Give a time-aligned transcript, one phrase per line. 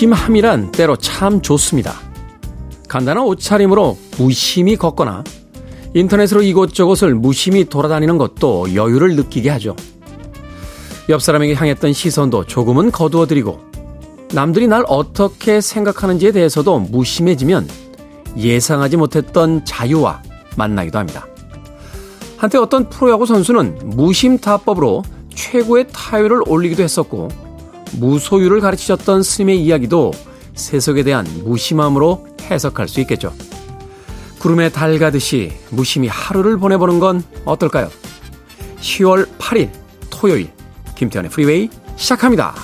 [0.00, 1.94] 무심함이란 때로 참 좋습니다.
[2.88, 5.24] 간단한 옷차림으로 무심히 걷거나
[5.92, 9.76] 인터넷으로 이곳저곳을 무심히 돌아다니는 것도 여유를 느끼게 하죠.
[11.10, 13.60] 옆 사람에게 향했던 시선도 조금은 거두어드리고
[14.32, 17.68] 남들이 날 어떻게 생각하는지에 대해서도 무심해지면
[18.38, 20.22] 예상하지 못했던 자유와
[20.56, 21.26] 만나기도 합니다.
[22.38, 25.02] 한때 어떤 프로야구 선수는 무심타법으로
[25.34, 27.49] 최고의 타율을 올리기도 했었고
[27.92, 30.12] 무소유를 가르치셨던 스님의 이야기도
[30.54, 33.32] 세속에 대한 무심함으로 해석할 수 있겠죠.
[34.38, 37.90] 구름에 달 가듯이 무심히 하루를 보내보는 건 어떨까요?
[38.80, 39.70] 10월 8일
[40.08, 40.50] 토요일
[40.94, 42.54] 김태현의 프리웨이 시작합니다.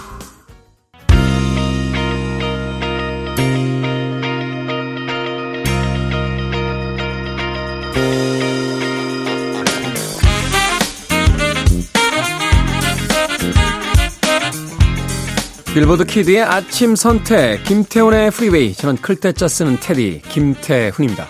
[15.76, 21.26] 빌보드 키드의 아침 선택 김태훈의 프리웨이 저는 클 태 자 쓰는 태디 김태훈입니다.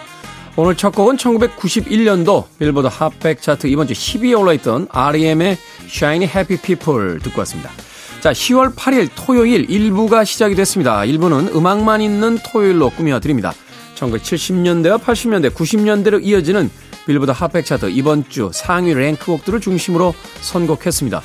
[0.55, 7.19] 오늘 첫 곡은 1991년도 빌보드 핫백 차트 이번 주 10위에 올라있던 REM의 Shiny Happy People
[7.19, 7.73] 듣고 왔습니다.
[8.21, 11.01] 자, 10월 8일 토요일 1부가 시작이 됐습니다.
[11.01, 13.53] 1부는 음악만 있는 토요일로 꾸며드립니다.
[13.97, 16.71] 1970년대와 80년대, 90년대로 이어지는
[17.07, 21.21] 빌보드 핫백 차트 이번 주 상위 랭크곡들을 중심으로 선곡했습니다.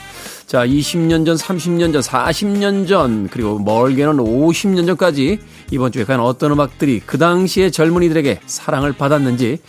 [0.52, 5.40] 자, 20년 전, 30년 전, 40년 전, 그리고 멀게는 50년 전까지
[5.72, 9.60] 이번 주에 과연 어떤 음악들이 그 당시의 젊은이들에게 사랑을 받았는지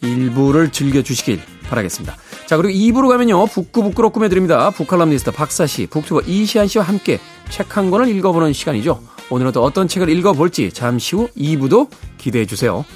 [0.00, 2.16] 일부를 즐겨주시길 바라겠습니다.
[2.46, 3.44] 자, 그리고 2부로 가면요.
[3.44, 4.70] 북구북구로 꾸며드립니다.
[4.70, 9.02] 북칼럼니스트 박사씨, 북튜버 이시안 씨와 함께 책 한 권을 읽어보는 시간이죠.
[9.28, 12.86] 오늘은 또 어떤 책을 읽어볼지 잠시 후 2부도 기대해 주세요.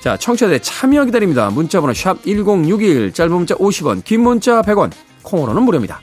[0.00, 1.48] 자, 청취자들의 참여 기다립니다.
[1.48, 4.90] 문자번호 샵 1061, 짧은 문자 50원, 긴 문자 100원,
[5.22, 6.02] 콩으로는 무료입니다.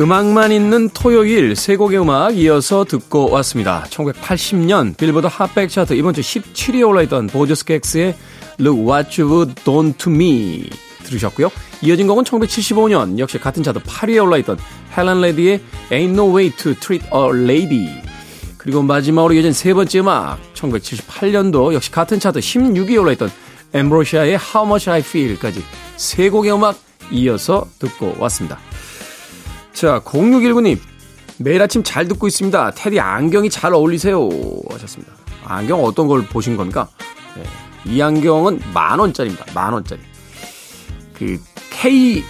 [0.00, 3.84] 음악만 있는 토요일 세 곡의 음악 이어서 듣고 왔습니다.
[3.90, 8.14] 1980년 빌보드 핫백 차트 이번 주 17위에 올라있던 보조스캑스의
[8.60, 10.70] Look What You've Done To Me
[11.02, 11.50] 들으셨고요.
[11.82, 14.56] 이어진 곡은 1975년 역시 같은 차트 8위에 올라있던
[14.96, 15.60] 헬렌 레디의
[15.90, 18.00] Ain't No Way To Treat A Lady
[18.56, 23.32] 그리고 마지막으로 이어진 세 번째 음악 1978년도 역시 같은 차트 16위에 올라있던
[23.72, 25.64] 엠브로시아의 How Much I Feel까지
[25.96, 26.78] 세 곡의 음악
[27.10, 28.67] 이어서 듣고 왔습니다.
[29.78, 30.76] 자, 0619님.
[31.38, 32.72] 매일 아침 잘 듣고 있습니다.
[32.72, 34.28] 테디 안경이 잘 어울리세요.
[34.72, 35.12] 하셨습니다.
[35.44, 36.88] 안경 어떤 걸 보신 겁니까?
[37.36, 37.44] 네.
[37.84, 39.46] 이 안경은 만 원짜리입니다.
[39.54, 40.00] 만 원짜리.
[41.14, 41.40] 그
[41.70, 42.24] K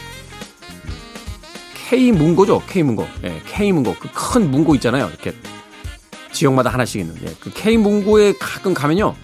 [1.88, 2.62] K 문고죠.
[2.68, 3.06] K 문고.
[3.24, 3.94] 예, K 문고.
[3.94, 5.08] 그 큰 문고 있잖아요.
[5.08, 5.34] 이렇게
[6.32, 7.16] 지역마다 하나씩 있는.
[7.26, 9.14] 예, 그 K 문고에 가끔 가면요.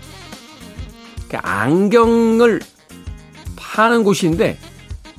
[1.28, 2.62] 그 안경을
[3.56, 4.58] 파는 곳인데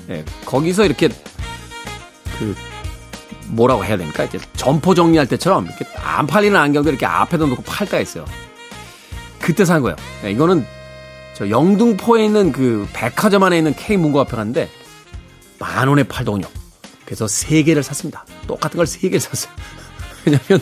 [0.10, 1.10] 예, 거기서 이렇게
[2.40, 2.56] 그
[3.48, 4.24] 뭐라고 해야 됩니까?
[4.24, 8.26] 이제 점포 정리할 때처럼 이렇게 안 팔리는 안경들 이렇게 앞에다 놓고 팔 때가 있어요.
[9.40, 9.96] 그때 산 거예요.
[10.24, 10.66] 네, 이거는
[11.36, 14.70] 저 영등포에 있는 그 백화점 안에 있는 K 문고 앞에 갔는데
[15.60, 16.48] 만 원에 팔더군요.
[17.06, 18.26] 그래서 세 개를 샀습니다.
[18.48, 19.54] 똑같은 걸 세 개를 샀어요.
[20.26, 20.62] 왜냐면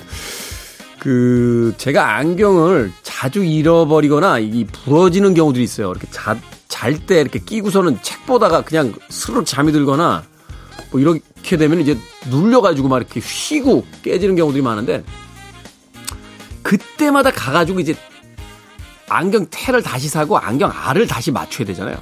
[1.00, 5.92] 그 제가 안경을 자주 잃어버리거나 이 부러지는 경우들이 있어요.
[5.92, 6.08] 이렇게
[6.68, 10.24] 잘때 이렇게 끼고서는 책 보다가 그냥 스르륵 잠이 들거나
[10.94, 11.98] 뭐 이렇게 되면 이제
[12.30, 15.04] 눌려가지고 막 이렇게 휘고 깨지는 경우들이 많은데
[16.62, 17.96] 그때마다 가가지고 이제
[19.10, 21.98] 안경 테를 다시 사고 안경 알을 다시 맞춰야 되잖아요.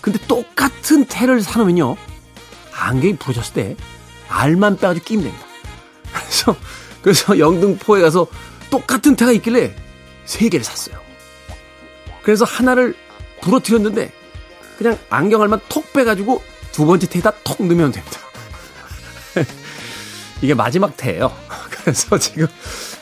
[0.00, 1.96] 근데 똑같은 테를 사놓으면요.
[2.72, 3.76] 안경이 부러졌을 때
[4.28, 5.46] 알만 빼가지고 끼면 됩니다.
[6.12, 6.56] 그래서,
[7.02, 8.28] 그래서 영등포에 가서
[8.70, 9.74] 똑같은 테가 있길래
[10.24, 11.00] 세 개를 샀어요.
[12.22, 12.94] 그래서 하나를
[13.40, 14.12] 부러뜨렸는데
[14.78, 16.42] 그냥 안경 알만 톡 빼가지고
[16.74, 18.18] 두 번째 테에다 톡 넣으면 됩니다.
[20.42, 21.32] 이게 마지막 테예요.
[21.70, 22.46] 그래서 지금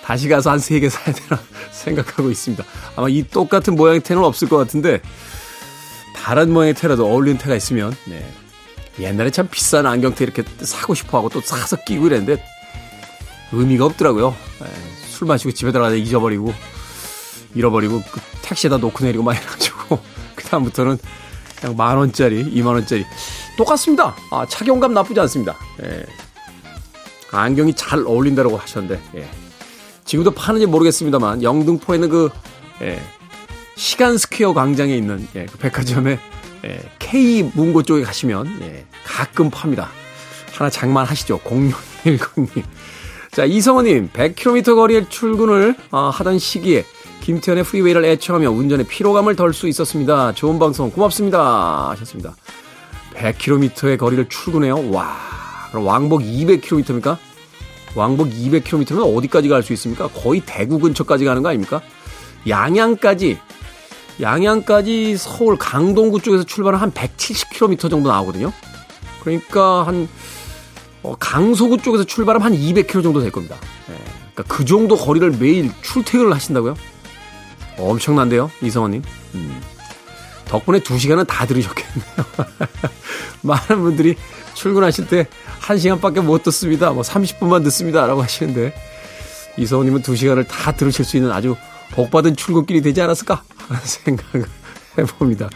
[0.05, 1.41] 다시 가서 한 세 개 사야 되나
[1.71, 2.63] 생각하고 있습니다.
[2.97, 5.01] 아마 이 똑같은 모양의 테는 없을 것 같은데
[6.15, 8.31] 다른 모양의 테라도 어울리는 테가 있으면 네.
[9.01, 12.45] 옛날에 참 비싼 안경테 이렇게 사고 싶어 하고 또 사서 끼고 이랬는데
[13.53, 14.37] 의미가 없더라고요.
[14.61, 14.67] 네.
[15.09, 16.53] 술 마시고 집에 들어가다 잊어버리고
[17.55, 19.99] 잃어버리고 그 택시에다 놓고 내리고 막 이래가지고
[20.37, 20.99] 그 다음부터는
[21.63, 23.07] 그냥 만 원짜리, 이만 원짜리
[23.57, 24.15] 똑같습니다.
[24.31, 25.57] 아, 착용감 나쁘지 않습니다.
[25.83, 26.05] 예.
[27.31, 29.31] 안경이 잘 어울린다고 하셨는데, 예.
[30.05, 32.29] 지금도 파는지 모르겠습니다만 영등포에 있는 그
[32.83, 33.01] 예,
[33.77, 36.19] 시간 스퀘어 광장에 있는 예, 그 백화점에
[36.65, 39.89] 예, K 문고 쪽에 가시면 예, 가끔 팝니다.
[40.53, 41.39] 하나 장만하시죠.
[41.39, 42.63] 0610님.
[43.31, 46.85] 자, 이성호님, 100km 거리에 출근을 어, 하던 시기에
[47.23, 50.33] 김태훈의 프리웨이를 애청하며 운전의 피로감을 덜 수 있었습니다.
[50.33, 51.91] 좋은 방송 고맙습니다.
[51.91, 52.35] 하셨습니다.
[53.15, 54.91] 100km의 거리를 출근해요?
[54.91, 55.17] 와,
[55.71, 57.17] 그럼 왕복 200km입니까?
[57.95, 60.09] 왕복 200km면 어디까지 갈 수 있습니까?
[60.09, 61.81] 거의 대구 근처까지 가는 거 아닙니까?
[62.49, 63.39] 양양까지,
[64.21, 68.53] 양양까지 서울 강동구 쪽에서 출발은 한 170km 정도 나오거든요.
[69.21, 70.09] 그러니까 한
[71.05, 73.57] 어, 강서구 쪽에서 출발하면 한 200km 정도 될 겁니다.
[73.91, 73.95] 예,
[74.35, 76.75] 그러니까 그 정도 거리를 매일 출퇴근을 하신다고요?
[77.91, 79.03] 엄청난데요, 이성원님.
[79.35, 79.61] 음.
[80.47, 82.05] 덕분에 2시간은 다 들으셨겠네요.
[83.43, 84.17] 많은 분들이
[84.55, 85.27] 출근하실 때
[85.63, 86.91] 1시간밖에 못 듣습니다.
[86.91, 88.07] 뭐 30분만 듣습니다.
[88.07, 88.75] 라고 하시는데,
[89.57, 91.57] 이성원님은 2시간을 다 들으실 수 있는 아주
[91.93, 93.43] 복받은 출근길이 되지 않았을까?
[93.69, 94.47] 하는 생각을
[94.99, 95.49] 해봅니다.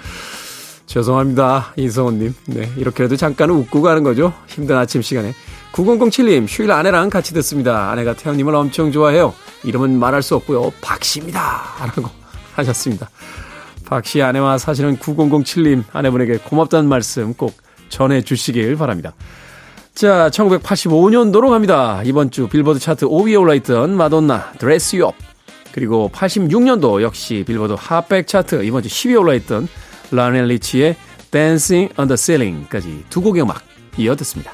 [0.87, 1.73] 죄송합니다.
[1.77, 2.35] 이성원님.
[2.47, 2.71] 네.
[2.77, 4.33] 이렇게라도 잠깐은 웃고 가는 거죠.
[4.47, 5.35] 힘든 아침 시간에.
[5.73, 7.91] 9007님, 휴일 아내랑 같이 듣습니다.
[7.91, 9.35] 아내가 태연님을 엄청 좋아해요.
[9.65, 10.73] 이름은 말할 수 없고요.
[10.81, 11.41] 박씨입니다.
[11.81, 12.09] 라고
[12.55, 13.11] 하셨습니다.
[13.85, 17.55] 박씨 아내와 사시는 9007님 아내분에게 고맙다는 말씀 꼭
[17.89, 19.13] 전해 주시길 바랍니다.
[19.95, 22.03] 자, 1985년도로 갑니다.
[22.05, 25.15] 이번 주 빌보드 차트 5위에 올라있던 마돈나, Dress You Up.
[25.73, 29.69] 그리고 86년도 역시 빌보드 핫백 차트 이번 주 10위에 올라있던
[30.11, 30.97] 라이오넬 리치의
[31.31, 33.63] Dancing on the Ceiling까지 두 곡의 음악
[33.99, 34.53] 이어 듣습니다.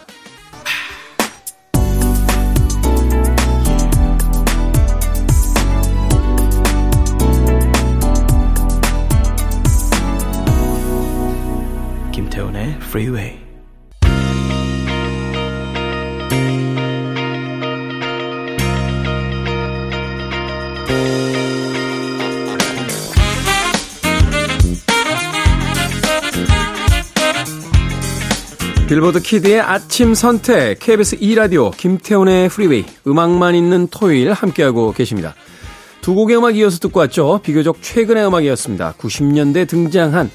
[12.12, 13.51] 김태훈의 Freeway
[28.88, 35.34] 빌보드 키드의 아침 선택, KBS 2라디오, 김태훈의 프리웨이, 음악만 있는 토요일 함께하고 계십니다.
[36.02, 37.40] 두 곡의 음악 이어서 듣고 왔죠.
[37.42, 38.94] 비교적 최근의 음악이었습니다.
[38.98, 40.30] 90년대 등장한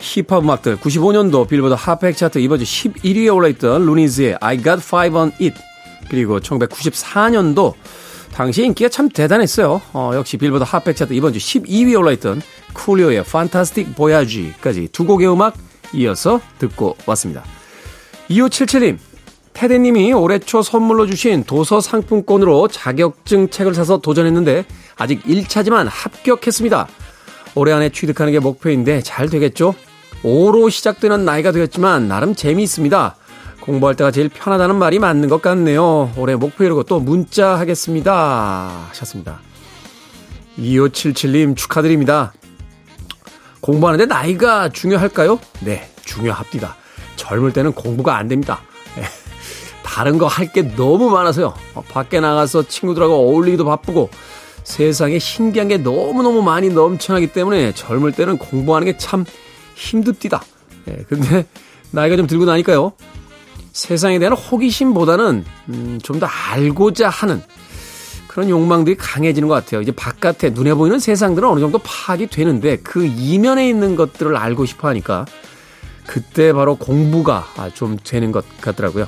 [0.00, 5.32] 힙합 음악들, 95년도 빌보드 핫백 차트 이번 주 11위에 올라있던 루니즈의 I Got Five on
[5.40, 5.54] It,
[6.10, 7.74] 그리고 1994년도
[8.32, 9.80] 당시 인기가 참 대단했어요.
[9.92, 12.42] 어, 역시 빌보드 핫백 차트 이번 주 12위에 올라있던
[12.74, 15.54] 쿨리오의 Fantastic Voyage까지 두 곡의 음악
[15.94, 17.44] 이어서 듣고 왔습니다.
[18.30, 18.98] 2577님,
[19.52, 24.64] 태대님이 올해 초 선물로 주신 도서 상품권으로 자격증 책을 사서 도전했는데
[24.96, 26.88] 아직 1차지만 합격했습니다.
[27.54, 29.74] 올해 안에 취득하는 게 목표인데 잘 되겠죠?
[30.22, 33.16] 5로 시작되는 나이가 되었지만 나름 재미있습니다.
[33.60, 36.12] 공부할 때가 제일 편하다는 말이 맞는 것 같네요.
[36.16, 38.86] 올해 목표 이루고 또 문자 하겠습니다.
[38.90, 39.40] 하셨습니다.
[40.58, 42.32] 2577님 축하드립니다.
[43.60, 45.38] 공부하는데 나이가 중요할까요?
[45.60, 46.77] 네, 중요합니다.
[47.18, 48.62] 젊을 때는 공부가 안 됩니다.
[48.96, 49.02] 예.
[49.82, 51.52] 다른 거 할 게 너무 많아서요.
[51.74, 54.08] 어, 밖에 나가서 친구들하고 어울리기도 바쁘고
[54.64, 59.24] 세상에 신기한 게 너무너무 많이 넘쳐나기 때문에 젊을 때는 공부하는 게 참
[59.74, 60.42] 힘듭디다.
[60.88, 61.46] 예, 근데
[61.90, 62.92] 나이가 좀 들고 나니까요.
[63.72, 67.42] 세상에 대한 호기심보다는 음, 좀 더 알고자 하는
[68.26, 69.80] 그런 욕망들이 강해지는 것 같아요.
[69.80, 74.88] 이제 바깥에 눈에 보이는 세상들은 어느 정도 파악이 되는데 그 이면에 있는 것들을 알고 싶어
[74.88, 75.24] 하니까
[76.08, 79.06] 그때 바로 공부가 좀 되는 것 같더라고요.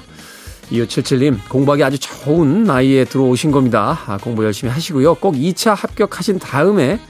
[0.70, 3.98] 2577님, 공부하기 아주 좋은 나이에 들어오신 겁니다.
[4.06, 5.14] 아, 공부 열심히 하시고요.
[5.14, 7.00] 꼭 2차 합격하신 다음에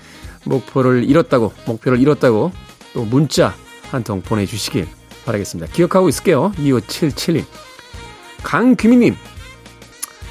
[0.44, 2.52] 목표를 이뤘다고, 목표를 이뤘다고
[2.94, 3.54] 또 문자
[3.90, 4.86] 한 통 보내주시길
[5.26, 5.72] 바라겠습니다.
[5.72, 6.52] 기억하고 있을게요.
[6.56, 7.44] 2577님.
[8.44, 9.16] 강규민님,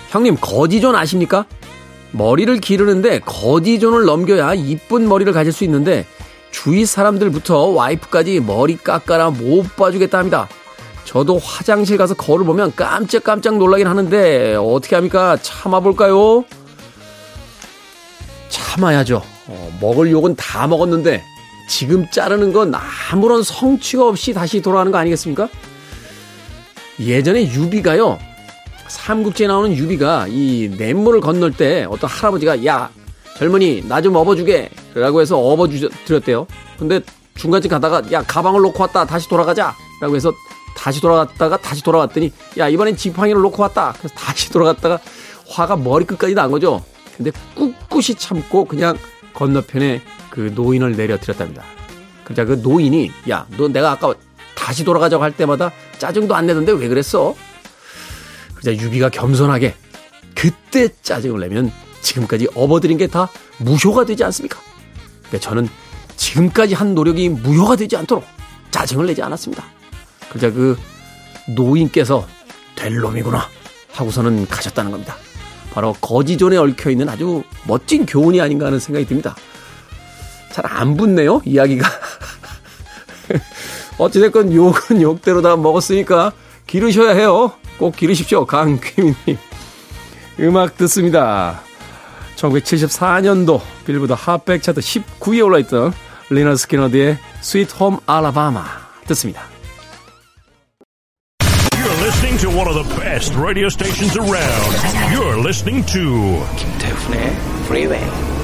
[0.09, 1.45] 형님, 거지존 아십니까?
[2.11, 6.07] 머리를 기르는데 거지존을 넘겨야 이쁜 머리를 가질 수 있는데
[6.51, 10.47] 주위 사람들부터 와이프까지 머리 깎아라 못 봐주겠다 합니다.
[11.05, 15.37] 저도 화장실 가서 거울 보면 깜짝깜짝 놀라긴 하는데 어떻게 합니까?
[15.41, 16.45] 참아볼까요?
[18.49, 19.21] 참아야죠.
[19.47, 21.23] 어, 먹을 욕은 다 먹었는데
[21.67, 22.73] 지금 자르는 건
[23.11, 25.49] 아무런 성취가 없이 다시 돌아가는 거 아니겠습니까?
[26.99, 28.19] 예전에 유비가요.
[28.87, 32.89] 삼국지에 나오는 유비가 이 냇물을 건널 때 어떤 할아버지가 야
[33.39, 36.45] 젊은이 나 좀 업어주게 라고 해서 업어드렸대요.
[36.77, 36.99] 근데
[37.35, 40.33] 중간쯤 가다가 야 가방을 놓고 왔다 다시 돌아가자 라고 해서
[40.75, 44.99] 다시 돌아갔다가 다시 돌아왔더니 야 이번엔 지팡이를 놓고 왔다 그래서 다시 돌아갔다가
[45.47, 46.83] 화가 머리끝까지 난 거죠.
[47.15, 48.97] 근데 꿋꿋이 참고 그냥
[49.33, 51.63] 건너편에 그 노인을 내려드렸답니다.
[52.25, 54.13] 그러자 그 노인이 야 너 내가 아까
[54.55, 57.33] 다시 돌아가자고 할 때마다 짜증도 안 내던데 왜 그랬어?
[58.55, 59.75] 그러자 유비가 겸손하게
[60.35, 64.59] 그때 짜증을 내면 지금까지 업어들인 게 다 무효가 되지 않습니까?
[65.27, 65.69] 그러니까 저는
[66.15, 68.23] 지금까지 한 노력이 무효가 되지 않도록
[68.71, 69.63] 짜증을 내지 않았습니다.
[70.29, 70.77] 그저 그
[71.55, 72.27] 노인께서
[72.75, 73.47] 될 놈이구나
[73.93, 75.15] 하고서는 가셨다는 겁니다.
[75.73, 79.35] 바로 거지존에 얽혀 있는 아주 멋진 교훈이 아닌가 하는 생각이 듭니다.
[80.51, 81.87] 잘 안 붙네요, 이야기가.
[83.97, 86.31] 어찌됐건 욕은 욕대로 다 먹었으니까
[86.67, 87.51] 기르셔야 해요.
[87.77, 89.37] 꼭 기르십시오, 강귀민님.
[90.41, 91.61] 음악 듣습니다.
[92.39, 95.93] 1974년도 빌보드 핫백 차트 19위에 올라있던
[96.29, 98.63] 레너드 스키너드의 Sweet Home Alabama
[99.07, 99.43] 듣습니다.
[101.73, 104.71] You're listening to one of the best radio stations around.
[105.11, 108.39] You're listening to 김태훈의 Freeway.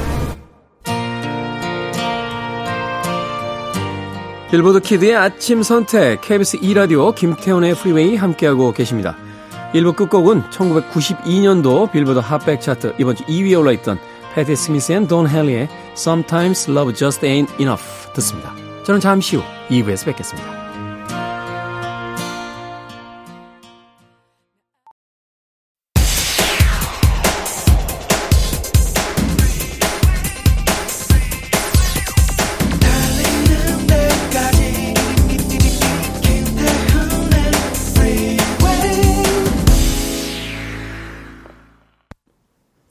[4.52, 9.18] 빌보드 키드의 아침 선택 KBS 2 라디오 김태훈의 프리웨이 함께하고 계십니다.
[9.76, 14.00] 1부 끝곡은 1992년도 빌보드 핫백 차트 이번 주 2위에 올라있던
[14.34, 15.68] 패티 스미스 and 돈 헨리의
[15.98, 18.54] Sometimes Love Just Ain't Enough 듣습니다.
[18.86, 20.65] 저는 잠시 후 2부에서 뵙겠습니다.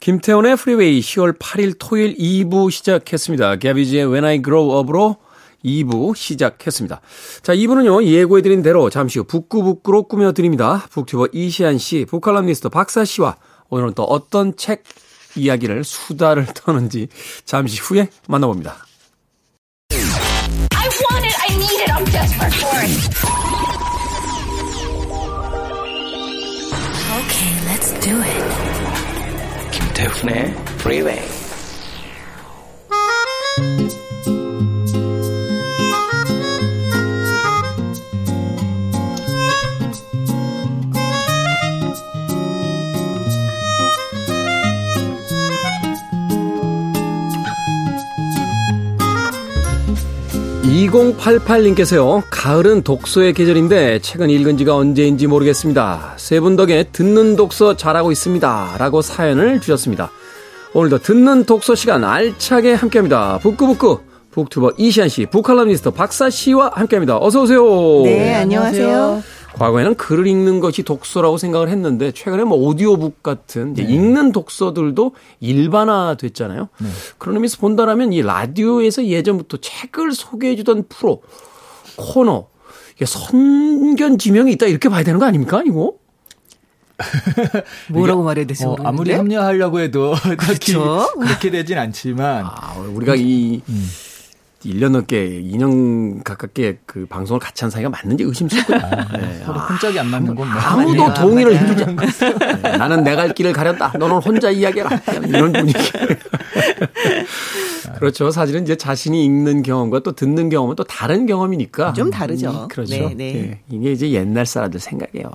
[0.05, 3.55] 김태훈의 프리웨이 10월 8일 토요일 2부 시작했습니다.
[3.55, 5.15] 가비지의 When I Grow Up로
[5.65, 7.01] 2부 시작했습니다.
[7.41, 10.85] 자, 2부는요, 예고해드린 대로 잠시 후 북구북구로 꾸며드립니다.
[10.91, 13.37] 북튜버 이시안 씨, 북칼럼니스트 박사 씨와
[13.69, 14.83] 오늘은 또 어떤 책
[15.35, 17.07] 이야기를 수다를 떠는지
[17.43, 18.85] 잠시 후에 만나봅니다.
[27.17, 28.74] Okay, let's do it.
[29.95, 31.44] 김태훈의 Freeway.
[50.95, 58.11] (2088님께서요) 가을은 독서의 계절인데 책은 읽은 지가 언제인지 모르겠습니다 세 분 덕에 듣는 독서 잘하고
[58.11, 60.09] 있습니다 라고 사연을 주셨습니다
[60.73, 63.99] 오늘도 듣는 독서 시간 알차게 함께 합니다 북구북구
[64.31, 67.17] 북튜버 이시안 씨, 북칼럼니스트 박사 씨와 함께 합니다.
[67.21, 67.63] 어서 오세요.
[68.03, 69.23] 네, 안녕하세요.
[69.57, 73.83] 과거에는 글을 읽는 것이 독서라고 생각을 했는데 최근에 뭐 오디오북 같은 네.
[73.83, 76.69] 읽는 독서들도 일반화 됐잖아요.
[76.79, 76.89] 네.
[77.17, 81.21] 그런 의미에서 본다라면 이 라디오에서 예전부터 책을 소개해 주던 프로
[81.95, 82.47] 코너
[82.95, 85.93] 이게 선견 지명이 있다 이렇게 봐야 되는 거 아닙니까 이거?
[87.91, 88.65] 뭐라고 말해야 되지?
[88.65, 91.09] 어, 아무리 합리화하려고 해도 그렇죠?
[91.19, 93.89] 그렇게 되진 않지만 아, 우리가 이 음.
[94.65, 98.77] 1년 넘게 2년 가깝게 그 방송을 같이 한 사이가 맞는지 의심스럽고요.
[98.77, 99.41] 아, 네.
[99.45, 100.59] 서로 혼짝이 안 맞는 건 뭐.
[100.59, 102.05] 아무도 동의를 해주지 않고
[102.61, 102.77] 네.
[102.77, 103.93] 나는 내갈 길을 가렸다.
[103.97, 104.89] 너는 혼자 이야기해라.
[105.27, 105.79] 이런 분위기.
[107.93, 108.31] 그렇죠.
[108.31, 111.93] 사실은 이제 자신이 읽는 경험과 또 듣는 경험은 또 다른 경험이니까.
[111.93, 112.49] 좀 다르죠.
[112.49, 112.95] 음, 그렇죠.
[112.95, 113.33] 네, 네.
[113.33, 113.59] 네.
[113.69, 115.31] 이게 이제 옛날 사람들 생각이에요.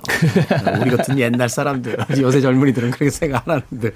[0.81, 1.97] 우리 같은 옛날 사람들.
[2.21, 3.91] 요새 젊은이들은 그렇게 생각 안 하는데.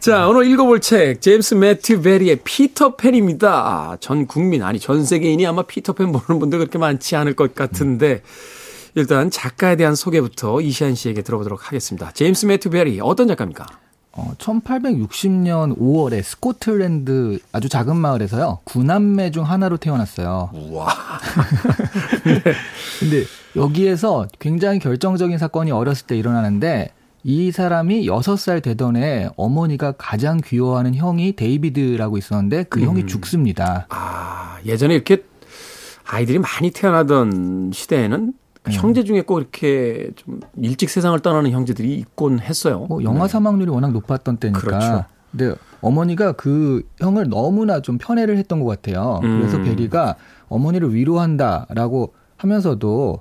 [0.00, 3.96] 자, 오늘 읽어볼 책, 제임스 매튜 베리의 피터팬입니다.
[4.00, 8.22] 전 국민, 아니, 전 세계인이 아마 피터팬 보는 분들 그렇게 많지 않을 것 같은데,
[8.94, 12.12] 일단 작가에 대한 소개부터 이시안 씨에게 들어보도록 하겠습니다.
[12.12, 13.66] 제임스 매튜 베리, 어떤 작가입니까?
[14.16, 20.50] 어, 1860년 5월에 스코틀랜드 아주 작은 마을에서요, 구남매 중 하나로 태어났어요.
[20.52, 20.86] 우와.
[22.24, 22.42] 네.
[23.00, 23.24] 근데
[23.56, 26.92] 여기에서 굉장히 결정적인 사건이 어렸을 때 일어나는데,
[27.24, 32.88] 이 사람이 6살 되던 해 어머니가 가장 귀여워하는 형이 데이비드라고 있었는데 그 음.
[32.88, 33.86] 형이 죽습니다.
[33.88, 35.24] 아, 예전에 이렇게
[36.06, 38.34] 아이들이 많이 태어나던 시대에는
[38.66, 38.76] 네.
[38.76, 42.86] 형제 중에 꼭 이렇게 좀 일찍 세상을 떠나는 형제들이 있곤 했어요.
[42.88, 43.28] 뭐 영아 네.
[43.28, 44.60] 사망률이 워낙 높았던 때니까.
[44.60, 45.04] 그렇죠.
[45.30, 49.18] 근데 어머니가 그 형을 너무나 좀 편애를 했던 것 같아요.
[49.20, 49.64] 그래서 음.
[49.64, 50.16] 베리가
[50.48, 53.20] 어머니를 위로한다라고 하면서도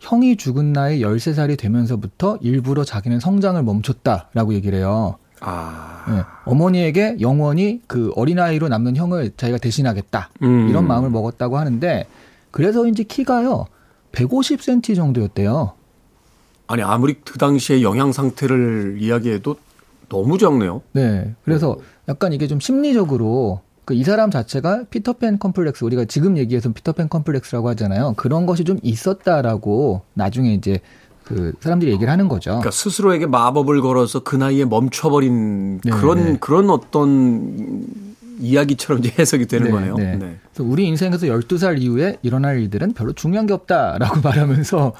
[0.00, 5.16] 형이 죽은 나이 13살이 되면서부터 일부러 자기는 성장을 멈췄다라고 얘기를 해요.
[5.40, 6.04] 아.
[6.08, 6.22] 네.
[6.44, 10.30] 어머니에게 영원히 그 어린아이로 남는 형을 자기가 대신하겠다.
[10.42, 10.68] 음.
[10.68, 12.06] 이런 마음을 먹었다고 하는데
[12.50, 13.66] 그래서인지 키가요.
[14.12, 15.72] 150cm 정도였대요.
[16.68, 19.56] 아니, 아무리 그 당시의 영양 상태를 이야기해도
[20.08, 20.82] 너무 적네요.
[20.92, 21.34] 네.
[21.44, 21.76] 그래서
[22.08, 27.68] 약간 이게 좀 심리적으로 그 이 사람 자체가 피터팬 컴플렉스 우리가 지금 얘기해서 피터팬 컴플렉스라고
[27.70, 28.14] 하잖아요.
[28.16, 30.80] 그런 것이 좀 있었다라고 나중에 이제
[31.24, 32.50] 그 사람들이 얘기를 하는 거죠.
[32.50, 36.36] 그러니까 스스로에게 마법을 걸어서 그 나이에 멈춰버린 네, 그런 네.
[36.40, 39.94] 그런 어떤 이야기처럼 이제 해석이 되는 네, 거네요.
[39.96, 40.16] 네.
[40.16, 40.36] 네.
[40.52, 44.94] 그래서 우리 인생에서 12살 이후에 일어날 일들은 별로 중요한 게 없다라고 말하면서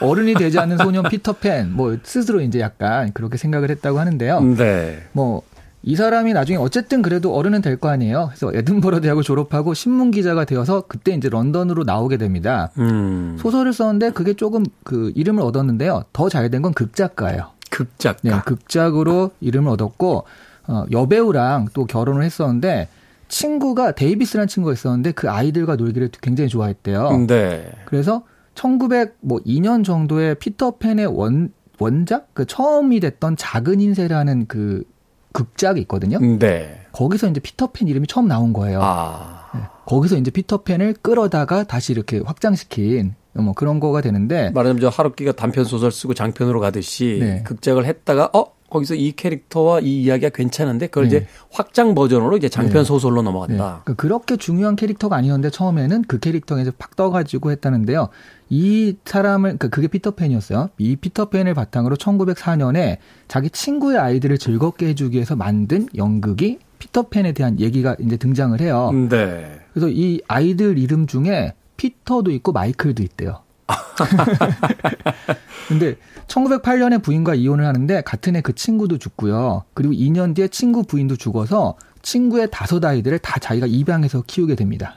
[0.00, 4.40] 어른이 되지 않는 소년 피터팬 뭐 스스로 이제 약간 그렇게 생각을 했다고 하는데요.
[4.56, 5.02] 네.
[5.12, 5.42] 뭐
[5.88, 8.30] 이 사람이 나중에 어쨌든 그래도 어른은 될 거 아니에요.
[8.34, 12.72] 그래서 에든버러 대학을 졸업하고 신문 기자가 되어서 그때 이제 런던으로 나오게 됩니다.
[12.78, 13.36] 음.
[13.38, 16.02] 소설을 썼는데 그게 조금 그 이름을 얻었는데요.
[16.12, 17.50] 더 잘 된 건 극작가예요.
[17.70, 18.18] 극작가.
[18.24, 20.24] 네, 극작으로 이름을 얻었고
[20.68, 22.88] 어, 여배우랑 또 결혼을 했었는데
[23.28, 27.26] 친구가 데이비스라는 친구가 있었는데 그 아이들과 놀기를 굉장히 좋아했대요.
[27.26, 27.70] 네.
[27.84, 28.22] 그래서
[28.54, 34.84] 1902년 정도에 피터팬의 원 원작 그 처음이 됐던 작은 인쇄라는 그
[35.32, 36.18] 극작이 있거든요.
[36.18, 36.80] 네.
[36.92, 38.80] 거기서 이제 피터팬 이름이 처음 나온 거예요.
[38.82, 39.50] 아.
[39.54, 39.60] 네.
[39.84, 45.64] 거기서 이제 피터팬을 끌어다가 다시 이렇게 확장시킨 뭐 그런 거가 되는데 말하자면 저 하루키가 단편
[45.64, 47.42] 소설 쓰고 장편으로 가듯이 네.
[47.42, 51.08] 극작을 했다가 어 거기서 이 캐릭터와 이 이야기가 괜찮은데 그걸 네.
[51.08, 52.84] 이제 확장 버전으로 이제 장편 네.
[52.84, 53.52] 소설로 넘어갔다.
[53.52, 53.58] 네.
[53.58, 58.08] 그러니까 그렇게 중요한 캐릭터가 아니었는데 처음에는 그 캐릭터가 이제 팍 떠가지고 했다는데요.
[58.48, 60.70] 이 사람을 그러니까 그게 피터팬이었어요.
[60.78, 67.96] 이 피터팬을 바탕으로 1904년에 자기 친구의 아이들을 즐겁게 해주기 위해서 만든 연극이 피터팬에 대한 얘기가
[68.00, 68.90] 이제 등장을 해요.
[69.08, 69.60] 네.
[69.72, 73.42] 그래서 이 아이들 이름 중에 피터도 있고 마이클도 있대요.
[75.68, 75.96] 근데
[76.28, 79.64] 1908년에 부인과 이혼을 하는데 같은 해 그 친구도 죽고요.
[79.74, 84.96] 그리고 2년 뒤에 친구 부인도 죽어서 친구의 다섯 아이들을 다 자기가 입양해서 키우게 됩니다.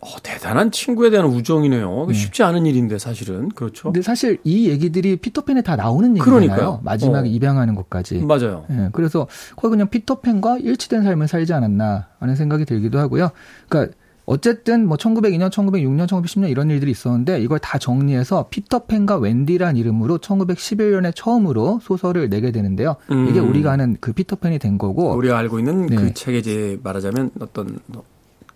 [0.00, 2.06] 어, 대단한 친구에 대한 우정이네요.
[2.08, 2.14] 네.
[2.14, 3.84] 쉽지 않은 일인데 사실은 그렇죠.
[3.92, 6.40] 근데 사실 이 얘기들이 피터팬에 다 나오는 얘기잖아요.
[6.40, 6.80] 그러니까요.
[6.82, 7.30] 마지막에 어.
[7.32, 8.18] 입양하는 것까지.
[8.18, 8.64] 맞아요.
[8.68, 13.30] 네, 그래서 거의 그냥 피터팬과 일치된 삶을 살지 않았나 하는 생각이 들기도 하고요.
[13.68, 13.94] 그러니까
[14.24, 21.12] 어쨌든 뭐 1902년, 1906년, 1910년 이런 일들이 있었는데 이걸 다 정리해서 피터팬과 웬디란 이름으로 1911년에
[21.14, 22.96] 처음으로 소설을 내게 되는데요.
[23.10, 23.28] 음.
[23.28, 25.96] 이게 우리가 아는 그 피터팬이 된 거고 우리가 알고 있는 네.
[25.96, 27.78] 그 책의 이제 말하자면 어떤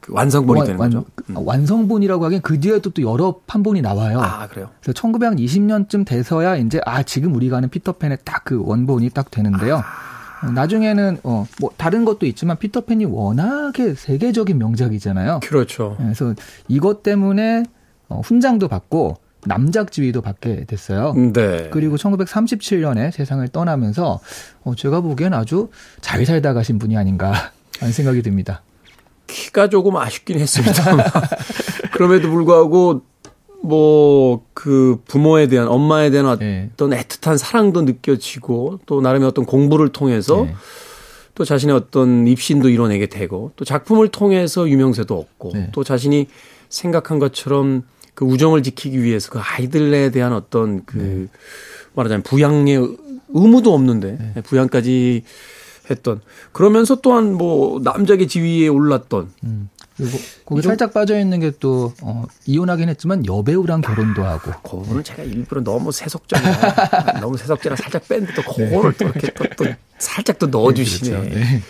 [0.00, 1.04] 그 완성본이 되는 완, 거죠.
[1.30, 1.36] 음.
[1.44, 4.20] 완성본이라고 하기엔 그 뒤에도 또 여러 판본이 나와요.
[4.20, 4.70] 아 그래요.
[4.80, 9.78] 그래서 1920년쯤 돼서야 이제 아 지금 우리가 아는 피터팬의 딱 그 원본이 딱 되는데요.
[9.78, 10.15] 아.
[10.54, 15.40] 나중에는 어 뭐 다른 것도 있지만 피터팬이 워낙에 세계적인 명작이잖아요.
[15.42, 15.96] 그렇죠.
[15.98, 16.34] 그래서
[16.68, 17.64] 이것 때문에
[18.08, 21.14] 어, 훈장도 받고 남작 지위도 받게 됐어요.
[21.14, 21.68] 네.
[21.70, 24.20] 그리고 1937년에 세상을 떠나면서
[24.64, 25.70] 어, 제가 보기엔 아주
[26.00, 27.32] 잘 살다 가신 분이 아닌가
[27.78, 28.62] 하는 생각이 듭니다.
[29.28, 30.82] 키가 조금 아쉽긴 했습니다.
[31.92, 33.02] 그럼에도 불구하고
[33.62, 36.70] 뭐 그 부모에 대한 엄마에 대한 어떤 네.
[36.74, 40.54] 애틋한 사랑도 느껴지고 또 나름의 어떤 공부를 통해서 네.
[41.34, 45.68] 또 자신의 어떤 입신도 이뤄내게 되고 또 작품을 통해서 유명세도 얻고 네.
[45.72, 46.26] 또 자신이
[46.70, 47.82] 생각한 것처럼
[48.14, 51.26] 그 우정을 지키기 위해서 그 아이들에 대한 어떤 그 네.
[51.92, 52.96] 말하자면 부양의
[53.28, 54.40] 의무도 없는데 네.
[54.40, 55.22] 부양까지
[55.90, 59.68] 했던 그러면서 또한 뭐 남작의 지위에 올랐던 음.
[59.96, 64.52] 그리고 거기 살짝 빠져 있는 게 또 어, 이혼하긴 했지만 여배우랑 결혼도 아, 하고.
[64.62, 67.20] 그거는 제가 일부러 너무 세속적이야.
[67.20, 68.98] 너무 세속적이라 살짝 뺐는데 또 그거를 네.
[68.98, 71.10] 또 이렇게 또, 또 살짝 또 넣어주시네.
[71.10, 71.38] 네, 그렇죠.
[71.38, 71.62] 네.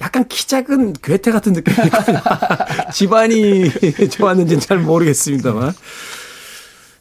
[0.00, 1.76] 약간 키 작은 괴테 같은 느낌이
[2.92, 3.70] 집안이
[4.10, 5.72] 좋았는지는 잘 모르겠습니다만.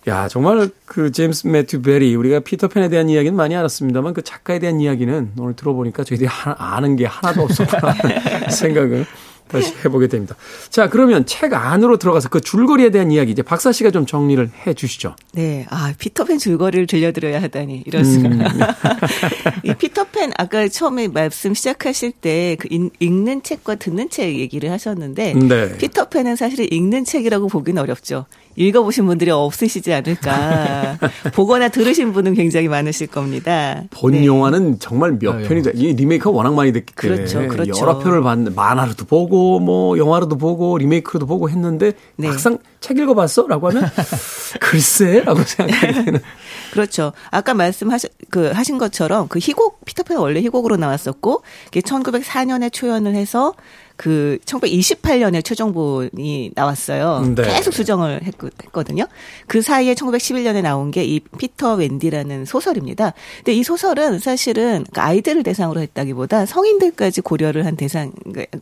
[0.07, 4.79] 야, 정말 그 제임스 매튜 베리 우리가 피터팬에 대한 이야기는 많이 알았습니다만 그 작가에 대한
[4.79, 7.95] 이야기는 오늘 들어보니까 저희들이 아는 게 하나도 없었구나
[8.49, 9.05] 생각을
[9.49, 10.35] 다시 해보게 됩니다.
[10.69, 14.73] 자, 그러면 책 안으로 들어가서 그 줄거리에 대한 이야기 이제 박사 씨가 좀 정리를 해
[14.73, 15.15] 주시죠.
[15.33, 15.65] 네.
[15.69, 17.83] 아, 피터팬 줄거리를 들려드려야 하다니.
[17.85, 18.29] 이럴 수가.
[18.29, 18.39] 음.
[19.63, 22.67] 이 피터팬 아까 처음에 말씀 시작하실 때 그
[22.99, 25.77] 읽는 책과 듣는 책 얘기를 하셨는데 네.
[25.77, 28.25] 피터팬은 사실 읽는 책이라고 보기는 어렵죠.
[28.59, 30.97] 읽어보신 분들이 없으시지 않을까.
[31.33, 33.83] 보거나 들으신 분은 굉장히 많으실 겁니다.
[33.89, 34.25] 본 네.
[34.25, 35.47] 영화는 정말 몇 아유.
[35.47, 35.71] 편이 돼.
[35.75, 37.81] 이 리메이크가 워낙 많이 됐기 때문에 그렇죠, 그렇죠.
[37.81, 42.27] 여러 편을 봤는데 만화로도 보고 뭐 영화로도 보고 리메이크로도 보고 했는데 네.
[42.27, 43.89] 막상 책 읽어봤어 라고 하면
[44.59, 46.19] 글쎄라고 생각하게 되는.
[46.73, 47.13] 그렇죠.
[47.31, 53.53] 아까 말씀하신 그 하신 것처럼 그 희곡 피터팬 원래 희곡으로 나왔었고 이게 1904년에 초연을 해서
[53.99, 57.33] 그 1928년에 최종본이 나왔어요.
[57.35, 57.43] 네.
[57.43, 59.05] 계속 수정을 했거든요.
[59.47, 63.13] 그 사이에 1911년에 나온 게 이 피터 웬디라는 소설입니다.
[63.37, 68.11] 근데 이 소설은 사실은 그 아이들을 대상으로 했다기보다 성인들까지 고려를 한 대상,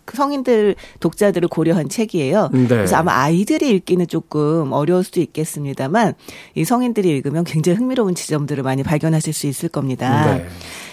[0.06, 2.50] 그 성인들 독자들을 고려한 책이에요.
[2.54, 2.68] 네.
[2.68, 6.14] 그래서 아마 아이들이 읽기는 조금 어려울 수도 있겠습니다만
[6.56, 10.38] 이 성인들이 읽으면 굉장히 흥미로운 지점들을 많이 발견하실 수 있을 겁니다.
[10.38, 10.48] 네.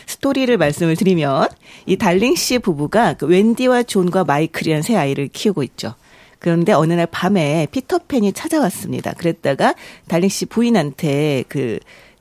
[0.07, 1.49] 스토리를 말씀을 드리면
[1.87, 5.94] 이 달링 씨 부부가 그 웬디와 존과 마이클이라는 세 아이를 키우고 있죠.
[6.40, 9.12] 그런데 어느 날 밤에 피터팬이 찾아왔습니다.
[9.14, 9.75] 그랬다가
[10.09, 11.79] 달링 씨 부인한테 그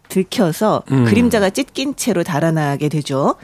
[0.08, 1.06] 들켜서 음.
[1.06, 3.36] 그림자가 찢긴 채로 달아나게 되죠.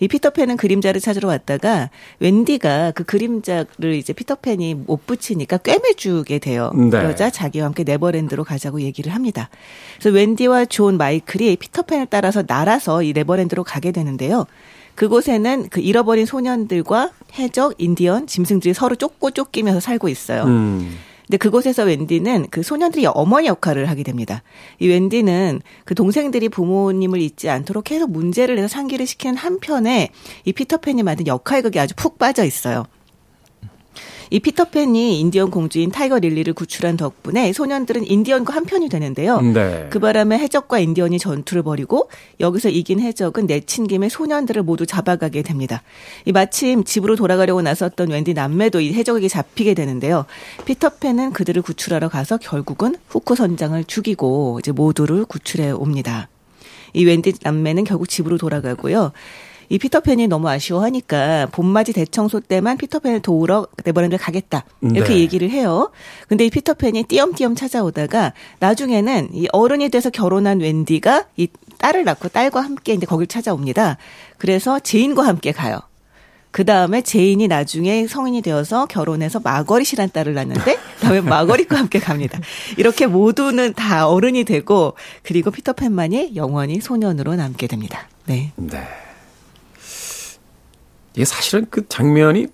[0.00, 6.70] 이 피터팬은 그림자를 찾으러 왔다가 웬디가 그 그림자를 이제 피터팬이 못 붙이니까 꿰매주게 돼요.
[6.74, 6.90] 네.
[6.90, 9.48] 그러자 자기와 함께 네버랜드로 가자고 얘기를 합니다.
[9.98, 14.46] 그래서 웬디와 존 마이클이 피터팬을 따라서 날아서 이 네버랜드로 가게 되는데요.
[14.98, 20.42] 그곳에는 그 잃어버린 소년들과 해적, 인디언, 짐승들이 서로 쫓고 쫓기면서 살고 있어요.
[20.42, 20.98] 음.
[21.24, 24.42] 근데 그곳에서 웬디는 그 소년들의 어머니 역할을 하게 됩니다.
[24.80, 30.08] 이 웬디는 그 동생들이 부모님을 잊지 않도록 계속 문제를 내서 상기를 시키는 한편에
[30.44, 32.84] 이 피터팬이 만든 역할극에 아주 푹 빠져 있어요.
[34.30, 39.40] 이 피터팬이 인디언 공주인 타이거 릴리를 구출한 덕분에 소년들은 인디언과 한편이 되는데요.
[39.40, 39.86] 네.
[39.90, 42.10] 그 바람에 해적과 인디언이 전투를 벌이고
[42.40, 45.82] 여기서 이긴 해적은 내친 김에 소년들을 모두 잡아가게 됩니다.
[46.24, 50.26] 이 마침 집으로 돌아가려고 나섰던 웬디 남매도 이 해적에게 잡히게 되는데요.
[50.66, 56.28] 피터팬은 그들을 구출하러 가서 결국은 후쿠 선장을 죽이고 이제 모두를 구출해 옵니다.
[56.94, 59.12] 이 웬디 남매는 결국 집으로 돌아가고요.
[59.68, 64.64] 이 피터팬이 너무 아쉬워하니까 봄맞이 대청소 때만 피터팬을 도우러 네버랜드를 가겠다.
[64.82, 65.20] 이렇게 네.
[65.20, 65.90] 얘기를 해요.
[66.28, 72.60] 근데 이 피터팬이 띄엄띄엄 찾아오다가 나중에는 이 어른이 돼서 결혼한 웬디가 이 딸을 낳고 딸과
[72.60, 73.98] 함께 이제 거길 찾아옵니다.
[74.38, 75.80] 그래서 제인과 함께 가요.
[76.50, 82.40] 그 다음에 제인이 나중에 성인이 되어서 결혼해서 마거릿이란 딸을 낳는데 다음에 마거릿과 함께 갑니다.
[82.78, 88.08] 이렇게 모두는 다 어른이 되고 그리고 피터팬만이 영원히 소년으로 남게 됩니다.
[88.26, 88.52] 네.
[88.56, 88.80] 네.
[91.14, 92.46] 이게 사실은 그 장면이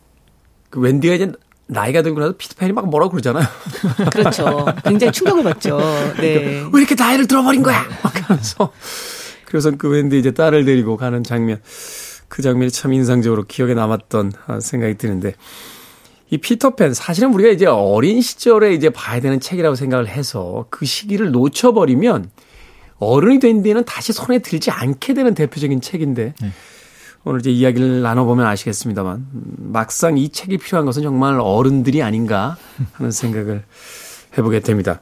[0.71, 1.33] 그 웬디가 이제
[1.67, 3.47] 나이가 들고 나서 피터팬이 막 뭐라고 그러잖아요.
[4.13, 4.67] 그렇죠.
[4.85, 5.79] 굉장히 충격을 받죠.
[6.21, 6.35] 네.
[6.35, 7.85] 그러니까 왜 이렇게 나이를 들어버린 거야?
[8.03, 8.73] 막 하면서.
[9.47, 11.61] 그래서 그 웬디 이제 딸을 데리고 가는 장면.
[12.29, 15.35] 그 장면이 참 인상적으로 기억에 남았던 생각이 드는데.
[16.31, 21.31] 이 피터팬 사실은 우리가 이제 어린 시절에 이제 봐야 되는 책이라고 생각을 해서 그 시기를
[21.31, 22.31] 놓쳐버리면
[22.99, 26.53] 어른이 된 뒤에는 다시 손에 들지 않게 되는 대표적인 책인데 네.
[27.25, 29.27] 오늘 이제 이야기를 나눠보면 아시겠습니다만
[29.59, 32.57] 막상 이 책이 필요한 것은 정말 어른들이 아닌가
[32.93, 33.65] 하는 생각을
[34.37, 35.01] 해보게 됩니다.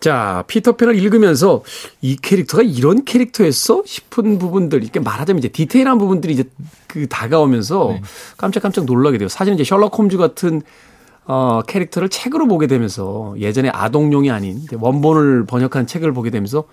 [0.00, 1.62] 자, 피터팬을 읽으면서
[2.00, 3.84] 이 캐릭터가 이런 캐릭터였어?
[3.86, 6.44] 싶은 부분들, 이렇게 말하자면 이제 디테일한 부분들이 이제
[6.88, 8.02] 그 다가오면서 네.
[8.36, 9.28] 깜짝깜짝 놀라게 돼요.
[9.28, 10.62] 사실 이제 셜록 홈즈 같은
[11.24, 16.64] 어, 캐릭터를 책으로 보게 되면서 예전에 아동용이 아닌 원본을 번역한 책을 보게 되면서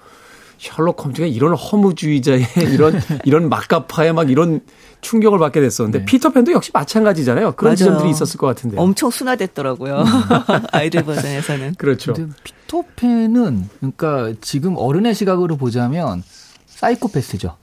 [0.59, 4.59] 셜록 홈즈가 이런 허무주의자의 이런 이런 막가파의 막 이런
[5.01, 6.05] 충격을 받게 됐었는데 네.
[6.05, 7.53] 피터팬도 역시 마찬가지잖아요.
[7.53, 7.75] 그런 맞아요.
[7.77, 8.77] 지점들이 있었을 것 같은데.
[8.77, 10.03] 엄청 순화됐더라고요.
[10.71, 11.75] 아이들 버전에서는.
[11.75, 12.13] 그렇죠.
[12.43, 16.21] 피터팬은 그러니까 지금 어른의 시각으로 보자면
[16.67, 17.55] 사이코패스죠.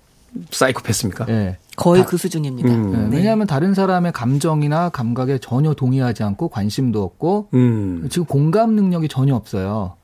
[0.50, 1.26] 사이코패스입니까?
[1.26, 1.58] 네.
[1.76, 2.68] 거의 다, 그 수준입니다.
[2.72, 2.92] 음.
[2.92, 2.98] 네.
[3.08, 3.16] 네.
[3.18, 8.08] 왜냐하면 다른 사람의 감정이나 감각에 전혀 동의하지 않고 관심도 없고 음.
[8.10, 9.95] 지금 공감 능력이 전혀 없어요.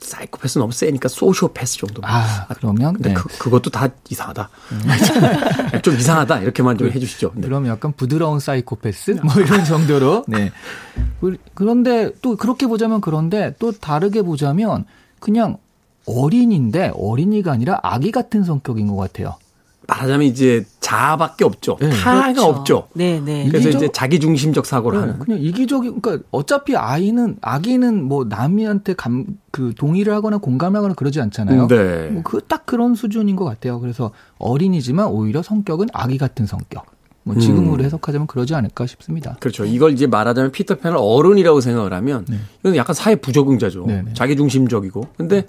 [0.00, 2.02] 사이코패스 너무 세니까 소시오패스 정도.
[2.04, 3.14] 아, 그러면 근데 네.
[3.14, 4.48] 그, 그것도 다 이상하다.
[4.72, 4.80] 음.
[5.82, 7.32] 좀 이상하다 이렇게만 좀 해주시죠.
[7.34, 7.42] 네.
[7.42, 10.24] 그럼 약간 부드러운 사이코패스 뭐 이런 정도로.
[10.28, 10.50] 네.
[11.54, 14.84] 그런데 또 그렇게 보자면 그런데 또 다르게 보자면
[15.18, 15.58] 그냥
[16.06, 19.36] 어린인데 어린이가 아니라 아기 같은 성격인 것 같아요.
[19.90, 21.76] 말하자면 이제 자아밖에 없죠.
[21.80, 21.90] 네.
[21.90, 22.46] 타가 그렇죠.
[22.46, 22.88] 없죠.
[22.94, 23.46] 네, 네.
[23.48, 25.18] 그래서 이기적, 이제 자기 중심적 사고를 네, 하는.
[25.18, 31.66] 그냥 이기적인 그러니까 어차피 아이는 아기는 뭐 남이한테 감 그 동의를 하거나 공감하거나 그러지 않잖아요.
[31.66, 32.08] 네.
[32.10, 33.80] 뭐 그 딱 그런 수준인 것 같아요.
[33.80, 36.86] 그래서 어린이지만 오히려 성격은 아기 같은 성격.
[37.24, 37.84] 뭐 지금으로 음.
[37.84, 39.36] 해석하자면 그러지 않을까 싶습니다.
[39.40, 39.64] 그렇죠.
[39.64, 42.36] 이걸 이제 말하자면 피터팬을 어른이라고 생각을 하면 네.
[42.60, 43.84] 이건 약간 사회 부적응자죠.
[43.86, 44.12] 네, 네.
[44.14, 45.08] 자기 중심적이고.
[45.16, 45.46] 근데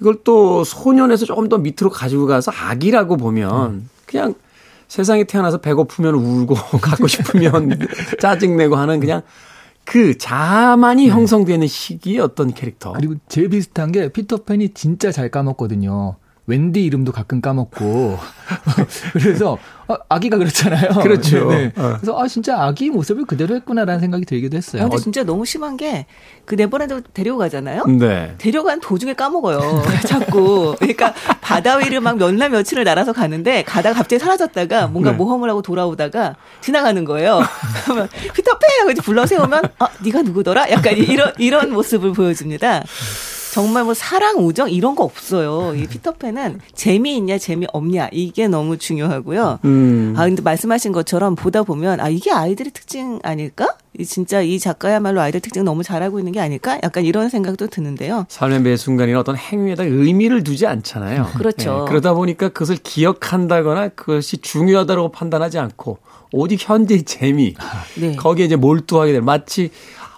[0.00, 3.88] 이걸 또 소년에서 조금 더 밑으로 가지고 가서 아기라고 보면 음.
[4.06, 4.34] 그냥
[4.88, 7.78] 세상에 태어나서 배고프면 울고 갖고 싶으면
[8.20, 9.22] 짜증내고 하는 그냥
[9.84, 11.10] 그 자만이 네.
[11.10, 12.92] 형성되는 시기의 어떤 캐릭터.
[12.92, 16.16] 그리고 제일 비슷한 게 피터팬이 진짜 잘 까먹거든요.
[16.46, 18.18] 웬디 이름도 가끔 까먹고
[19.12, 19.58] 그래서
[20.08, 21.00] 아, 기가 그렇잖아요.
[21.02, 21.50] 그렇죠.
[21.50, 21.82] 네, 네.
[21.82, 21.96] 어.
[22.00, 24.82] 그래서 아 진짜 아기 모습을 그대로 했구나라는 생각이 들기도 했어요.
[24.82, 26.06] 근데 진짜 너무 심한 게
[26.44, 27.84] 그 네버랜드 데리고 가잖아요.
[27.86, 28.34] 네.
[28.38, 29.82] 데려간 도중에 까먹어요.
[30.06, 35.16] 자꾸 그러니까 바다 위를 막 몇날 며칠을 날아서 가는데 가다가 갑자기 사라졌다가 뭔가 네.
[35.16, 37.40] 모험을 하고 돌아오다가 지나가는 거예요.
[37.84, 40.70] 그러면 피터팬 하고 이제 불러 세우면 아 네가 누구더라?
[40.70, 42.82] 약간 이런 이런 모습을 보여줍니다.
[43.52, 45.74] 정말 뭐 사랑, 우정 이런 거 없어요.
[45.76, 49.58] 이 피터팬은 재미있냐, 재미없냐 이게 너무 중요하고요.
[49.66, 50.14] 음.
[50.16, 53.76] 아 근데 말씀하신 것처럼 보다 보면 아 이게 아이들의 특징 아닐까?
[53.98, 56.78] 이 진짜 이 작가야말로 아이들 특징 너무 잘 알고 있는 게 아닐까?
[56.82, 58.24] 약간 이런 생각도 드는데요.
[58.30, 61.26] 삶의 매 순간이나 어떤 행위에다 의미를 두지 않잖아요.
[61.36, 61.80] 그렇죠.
[61.80, 65.98] 네, 그러다 보니까 그것을 기억한다거나 그것이 중요하다고 판단하지 않고
[66.32, 67.54] 오직 현재의 재미
[68.00, 68.16] 네.
[68.16, 69.70] 거기에 이제 몰두하게 될 마치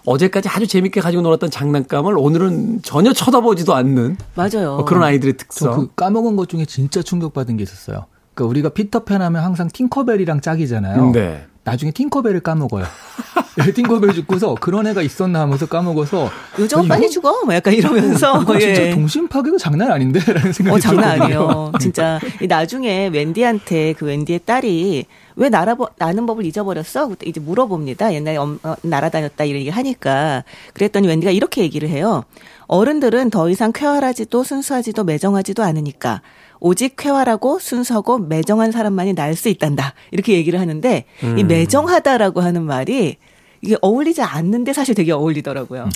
[0.07, 4.77] 어제까지 아주 재밌게 가지고 놀았던 장난감을 오늘은 전혀 쳐다보지도 않는 맞아요.
[4.77, 5.75] 뭐 그런 아이들의 특성.
[5.75, 8.07] 그 까먹은 것 중에 진짜 충격받은 게 있었어요.
[8.35, 11.13] 그러니까 우리가 피터팬 하면 항상 팅커벨이랑 짝이잖아요.
[11.13, 11.47] 네.
[11.65, 12.85] 나중에 팅커벨을 까먹어요.
[13.75, 17.45] 팅커벨 죽고서 그런 애가 있었나 하면서 까먹어서 요즘 빨리 죽어?
[17.45, 18.91] 뭐 약간 이러면서 어, 진짜 예.
[18.91, 21.73] 동심 파괴가 장난 아닌데라는 생각이 어, 장난 아니에요.
[21.81, 27.09] 진짜 나중에 웬디한테 그 웬디의 딸이 왜 나라 나는 법을 잊어버렸어?
[27.09, 28.13] 그때 이제 물어봅니다.
[28.15, 30.45] 옛날에 엄, 어, 날아다녔다 이런 얘기를 하니까
[30.75, 32.25] 그랬더니 웬디가 이렇게 얘기를 해요.
[32.67, 36.23] 어른들은 더 이상 쾌활하지도 순수하지도 매정하지도 않으니까
[36.61, 39.95] 오직 쾌활하고 순수하고 매정한 사람만이 날 수 있단다.
[40.13, 41.39] 이렇게 얘기를 하는데 음.
[41.39, 43.17] 이 매정하다라고 하는 말이
[43.61, 45.89] 이게 어울리지 않는데 사실 되게 어울리더라고요.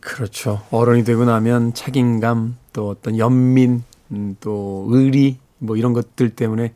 [0.00, 0.62] 그렇죠.
[0.70, 6.72] 어른이 되고 나면 책임감 또 어떤 연민 음, 또 의리 뭐 이런 것들 때문에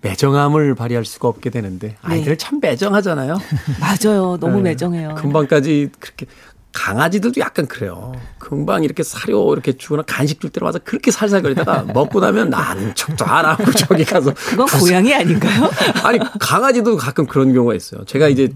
[0.00, 2.36] 매정함을 발휘할 수가 없게 되는데 아이들 네.
[2.36, 3.38] 참 매정하잖아요.
[3.80, 4.36] 맞아요.
[4.38, 4.70] 너무 네.
[4.70, 5.14] 매정해요.
[5.16, 6.26] 금방까지 그렇게
[6.72, 8.12] 강아지들도 약간 그래요.
[8.38, 13.24] 금방 이렇게 사료 이렇게 주거나 간식 줄 때로 와서 그렇게 살살거리다가 먹고 나면 나는 척도
[13.24, 15.68] 안 하고 저기 가서 그건 고양이 아닌가요?
[16.04, 18.04] 아니 강아지도 가끔 그런 경우가 있어요.
[18.04, 18.52] 제가 이제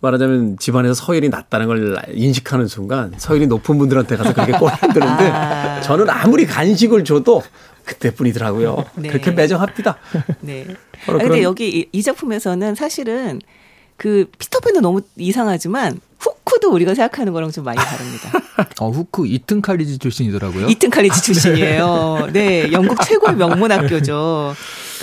[0.00, 5.80] 말하자면 집안에서 서열이 낮다는 걸 인식하는 순간 서열이 높은 분들한테 가서 그렇게 꼬리들는데 아.
[5.80, 7.42] 저는 아무리 간식을 줘도
[7.84, 8.84] 그때뿐이더라고요.
[8.96, 9.08] 네.
[9.08, 9.96] 그렇게 매정합니다.
[10.40, 10.66] 네.
[11.06, 13.40] 그런데 여기 이 작품에서는 사실은
[13.96, 18.32] 그 피터팬도 너무 이상하지만 후크도 우리가 생각하는 거랑 좀 많이 다릅니다.
[18.80, 20.68] 어, 후크 이튼 칼리지 출신이더라고요.
[20.68, 22.30] 이튼 칼리지 출신이에요.
[22.32, 24.54] 네, 영국 최고의 명문 학교죠.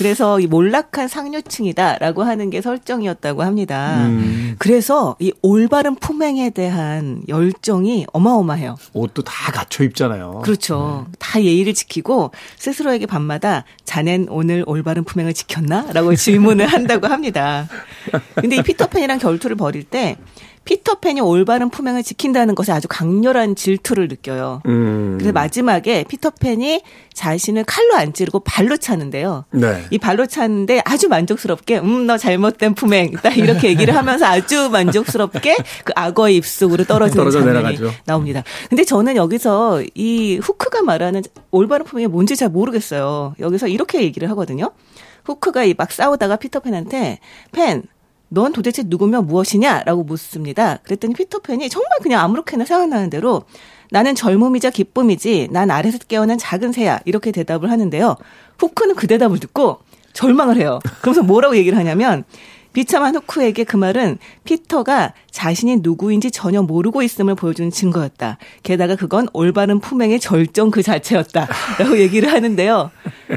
[0.02, 4.08] 그래서 이 몰락한 상류층이다라고 하는 게 설정이었다고 합니다.
[4.08, 4.56] 음.
[4.58, 8.78] 그래서 이 올바른 품행에 대한 열정이 어마어마해요.
[8.94, 10.42] 옷도 다 갖춰 입잖아요.
[10.44, 11.06] 그렇죠.
[11.08, 11.16] 네.
[11.20, 15.92] 다 예의를 지키고 스스로에게 밤마다 자넨 오늘 올바른 품행을 지켰나?
[15.94, 17.68] 라고 질문을 한다고 합니다.
[18.34, 20.18] 근데 이 피터팬이랑 결투를 벌일 때
[20.64, 24.62] 피터팬이 올바른 품행을 지킨다는 것에 아주 강렬한 질투를 느껴요.
[24.68, 25.18] 음.
[25.18, 26.82] 그래서 마지막에 피터팬이
[27.14, 29.46] 자신을 칼로 안 찌르고 발로 차는데요.
[29.52, 29.84] 네.
[29.90, 35.56] 이 발로 차는데 아주 만족스럽게 음 너 잘못된 품행 딱 이렇게 얘기를 하면서 아주 만족스럽게
[35.84, 37.92] 그 악어의 입속으로 떨어지는 장면이 내려가죠.
[38.06, 38.44] 나옵니다.
[38.70, 41.22] 근데 저는 여기서 이 후크가 말하는
[41.52, 43.36] 올바른 품행이 뭔지 잘 모르겠어요.
[43.40, 44.72] 여기서 이렇게 얘기를 하거든요.
[45.26, 47.20] 후크가 이 막 싸우다가 피터팬한테
[47.52, 47.84] 팬
[48.34, 49.84] 넌 도대체 누구며 무엇이냐?
[49.86, 50.78] 라고 묻습니다.
[50.84, 53.44] 그랬더니 피터팬이 정말 그냥 아무렇게나 생각나는 대로
[53.90, 57.02] 나는 젊음이자 기쁨이지 난 아래서 깨어난 작은 새야.
[57.04, 58.16] 이렇게 대답을 하는데요.
[58.58, 59.80] 후크는 그 대답을 듣고
[60.14, 60.80] 절망을 해요.
[61.02, 62.24] 그러면서 뭐라고 얘기를 하냐면
[62.74, 68.38] 비참한 후크에게 그 말은 피터가 자신이 누구인지 전혀 모르고 있음을 보여주는 증거였다.
[68.64, 71.48] 게다가 그건 올바른 품행의 절정 그 자체였다.
[71.80, 72.92] 라고 얘기를 하는데요.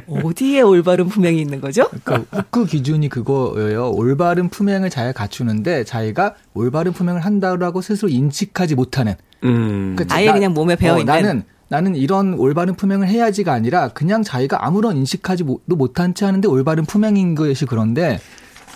[0.08, 1.88] 어디에 올바른 품행이 있는 거죠?
[2.04, 3.90] 그러니까 후크 기준이 그거예요.
[3.90, 9.14] 올바른 품행을 잘 갖추는데 자기가 올바른 품행을 한다고 스스로 인식하지 못하는.
[9.44, 9.94] 음.
[9.96, 11.12] 그러니까 아예 나, 그냥 몸에 배어 있는.
[11.12, 16.46] 어, 나는 나는 이런 올바른 품행을 해야지가 아니라 그냥 자기가 아무런 인식하지 못한 채 하는데
[16.46, 18.20] 올바른 품행인 것이 그런데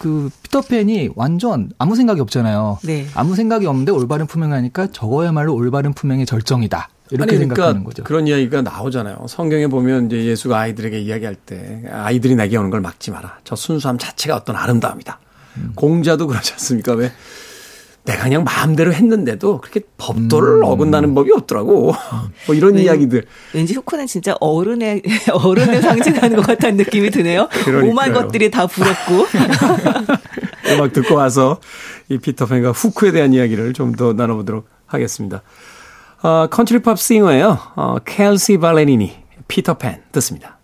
[0.00, 2.78] 그 피터팬이 완전 아무 생각이 없잖아요.
[2.82, 3.06] 네.
[3.14, 6.88] 아무 생각이 없는데 올바른 품행하니까 저거야말로 올바른 품행의 절정이다.
[7.10, 8.04] 이렇게 아니, 그러니까 생각하는 거죠.
[8.04, 9.26] 그런 이야기가 나오잖아요.
[9.28, 13.38] 성경에 보면 이제 예수가 아이들에게 이야기할 때 아이들이 내게 오는 걸 막지 마라.
[13.44, 15.18] 저 순수함 자체가 어떤 아름다움이다.
[15.56, 15.72] 음.
[15.74, 16.92] 공자도 그렇지 않습니까?
[16.92, 17.10] 왜
[18.08, 20.64] 내가 그냥 마음대로 했는데도 그렇게 법도를 음.
[20.64, 21.92] 어긋나는 법이 없더라고.
[22.46, 23.24] 뭐 이런 왠, 이야기들.
[23.52, 27.48] 왠지 후크는 진짜 어른의 어른을 상징하는 것 같다는 느낌이 드네요.
[27.50, 27.90] 그러니까요.
[27.90, 29.26] 오만 것들이 다 부럽고.
[30.72, 31.60] 음악 듣고 와서
[32.08, 35.42] 이 피터팬과 후크에 대한 이야기를 좀 더 나눠보도록 하겠습니다.
[36.22, 37.58] 어, 컨트리 팝 싱어예요.
[37.74, 39.12] 어, 켈시 발레리니
[39.48, 40.58] 피터팬 듣습니다.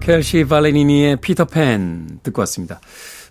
[0.00, 2.80] 켈시 발레리니의 피터팬 듣고 왔습니다.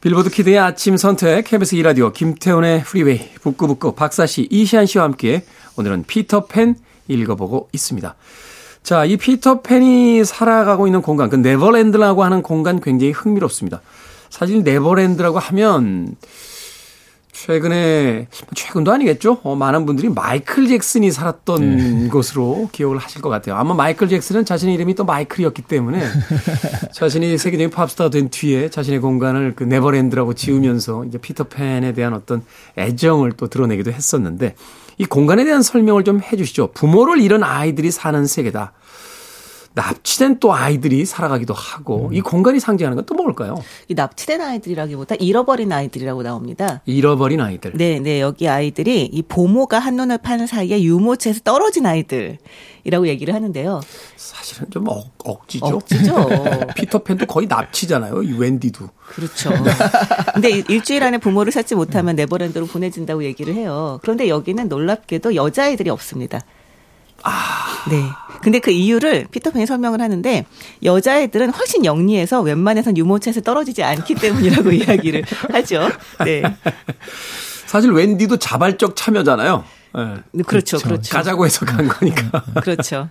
[0.01, 5.45] 빌보드 키드의 아침 선택, KBS 2라디오, 김태훈의 프리웨이, 북구북구, 박사씨, 이시안 씨와 함께
[5.77, 6.73] 오늘은 피터팬
[7.07, 8.15] 읽어보고 있습니다.
[8.81, 13.81] 자, 이 피터팬이 살아가고 있는 공간, 그 네버랜드라고 하는 공간 굉장히 흥미롭습니다.
[14.31, 16.15] 사실 네버랜드라고 하면
[17.31, 19.39] 최근에 최근도 아니겠죠?
[19.43, 22.07] 어, 많은 분들이 마이클 잭슨이 살았던 네.
[22.09, 23.55] 곳으로 기억을 하실 것 같아요.
[23.55, 26.01] 아마 마이클 잭슨은 자신의 이름이 또 마이클이었기 때문에
[26.93, 32.43] 자신이 세계적인 팝스타가 된 뒤에 자신의 공간을 그 네버랜드라고 지으면서 이제 피터팬에 대한 어떤
[32.77, 34.55] 애정을 또 드러내기도 했었는데
[34.97, 36.71] 이 공간에 대한 설명을 좀 해주시죠.
[36.73, 38.73] 부모를 잃은 아이들이 사는 세계다.
[39.73, 42.13] 납치된 또 아이들이 살아가기도 하고 음.
[42.13, 43.55] 이 공간이 상징하는 건 또 뭘까요?
[43.87, 46.81] 이 납치된 아이들이라기보다 잃어버린 아이들이라고 나옵니다.
[46.85, 47.73] 잃어버린 아이들.
[47.75, 48.21] 네, 네.
[48.21, 53.81] 여기 아이들이 이 보모가 한눈을 파는 사이에 유모차에서 떨어진 아이들이라고 얘기를 하는데요.
[54.15, 55.65] 사실은 좀 억, 억지죠.
[55.65, 56.27] 억지죠.
[56.75, 58.23] 피터팬도 거의 납치잖아요.
[58.23, 58.87] 이 웬디도.
[59.07, 59.51] 그렇죠.
[60.33, 63.99] 근데 일주일 안에 부모를 찾지 못하면 네버랜드로 보내진다고 얘기를 해요.
[64.03, 66.39] 그런데 여기는 놀랍게도 여자아이들이 없습니다.
[67.23, 67.85] 아.
[67.89, 68.03] 네.
[68.41, 70.45] 근데 그 이유를 피터팬이 설명을 하는데
[70.83, 75.89] 여자애들은 훨씬 영리해서 웬만해선 유모차에서 떨어지지 않기 때문이라고 이야기를 하죠.
[76.25, 76.41] 네.
[77.67, 79.63] 사실 웬디도 자발적 참여잖아요.
[79.93, 80.43] 네.
[80.43, 81.13] 그렇죠, 그렇죠, 그렇죠.
[81.15, 82.43] 가자고 해서 간 거니까.
[82.61, 83.09] 그렇죠.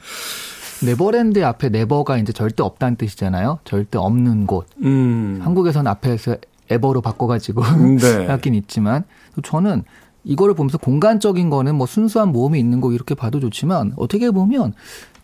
[0.83, 3.61] 네버랜드 앞에 네버가 이제 절대 없다는 뜻이잖아요.
[3.64, 4.66] 절대 없는 곳.
[4.83, 5.40] 음.
[5.42, 6.37] 한국에서는 앞에서
[6.70, 7.62] 에버로 바꿔가지고
[8.01, 8.27] 네.
[8.29, 9.05] 하긴 있지만
[9.42, 9.85] 저는
[10.24, 14.74] 이거를 보면서 공간적인 거는 뭐 순수한 모험이 있는 거 이렇게 봐도 좋지만 어떻게 보면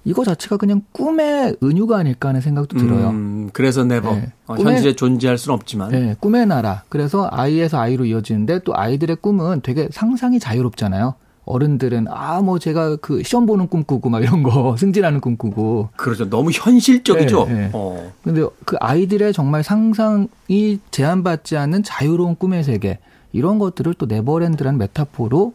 [0.04, 3.10] 이거 자체가 그냥 꿈의 은유가 아닐까 하는 생각도 들어요.
[3.10, 4.32] 음, 그래서 네버 네.
[4.46, 5.90] 어, 꿈의, 현실에 존재할 수는 없지만.
[5.90, 6.84] 네, 꿈의 나라.
[6.88, 11.14] 그래서 아이에서 아이로 이어지는데 또 아이들의 꿈은 되게 상상이 자유롭잖아요.
[11.44, 15.88] 어른들은 아 뭐 제가 그 시험 보는 꿈 꾸고 막 이런 거 승진하는 꿈 꾸고
[15.96, 17.46] 그렇죠 너무 현실적이죠.
[17.46, 17.70] 네, 네.
[17.72, 18.12] 어.
[18.22, 22.98] 근데 그 아이들의 정말 상상이 제한받지 않는 자유로운 꿈의 세계
[23.36, 25.52] 이런 것들을 또 네버랜드라는 메타포로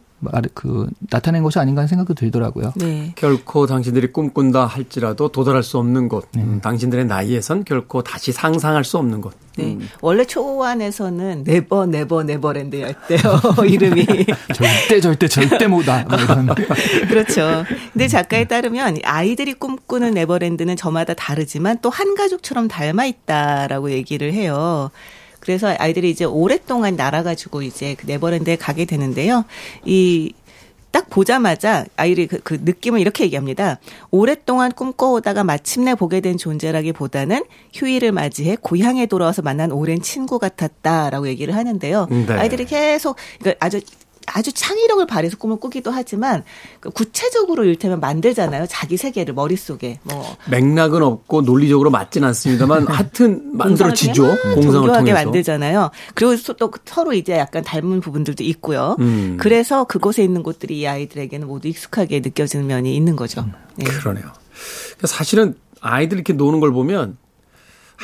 [0.54, 2.72] 그 나타낸 것이 아닌가 하는 생각도 들더라고요.
[2.76, 3.12] 네.
[3.16, 6.28] 결코 당신들이 꿈꾼다 할지라도 도달할 수 없는 곳.
[6.32, 6.42] 네.
[6.42, 9.32] 음, 당신들의 나이에선 결코 다시 상상할 수 없는 곳.
[9.56, 9.72] 네.
[9.74, 9.88] 음.
[10.00, 13.20] 원래 초안에서는 네버 네버 네버랜드였대요.
[13.68, 14.06] 이름이.
[14.54, 16.04] 절대 절대 절대 못다.
[16.08, 16.54] 뭐
[17.08, 17.64] 그렇죠.
[17.92, 24.90] 근데 작가에 따르면 아이들이 꿈꾸는 네버랜드는 저마다 다르지만 또 한 가족처럼 닮아 있다라고 얘기를 해요.
[25.42, 29.44] 그래서 아이들이 이제 오랫동안 날아가지고 이제 그 네버랜드에 가게 되는데요.
[29.84, 33.80] 이딱 보자마자 아이들이 그, 그 느낌을 이렇게 얘기합니다.
[34.12, 41.56] 오랫동안 꿈꿔오다가 마침내 보게 된 존재라기보다는 휴일을 맞이해 고향에 돌아와서 만난 오랜 친구 같았다라고 얘기를
[41.56, 42.06] 하는데요.
[42.08, 42.26] 네.
[42.34, 43.80] 아이들이 계속 그러니까 아주
[44.26, 46.44] 아주 창의력을 발휘해서 꿈을 꾸기도 하지만
[46.80, 48.66] 그 구체적으로 일테면 만들잖아요.
[48.68, 49.98] 자기 세계를 머릿속에.
[50.02, 54.36] 뭐 맥락은 없고 논리적으로 맞진 않습니다만 하여튼 만들어지죠.
[54.54, 55.90] 공상을 통해서 만들잖아요.
[56.14, 58.96] 그리고 또 서로 이제 약간 닮은 부분들도 있고요.
[59.00, 59.36] 음.
[59.40, 63.46] 그래서 그곳에 있는 곳들이 이 아이들에게는 모두 익숙하게 느껴지는 면이 있는 거죠.
[63.76, 63.84] 네.
[63.84, 64.24] 그러네요.
[64.24, 67.16] 그러니까 사실은 아이들 이렇게 노는 걸 보면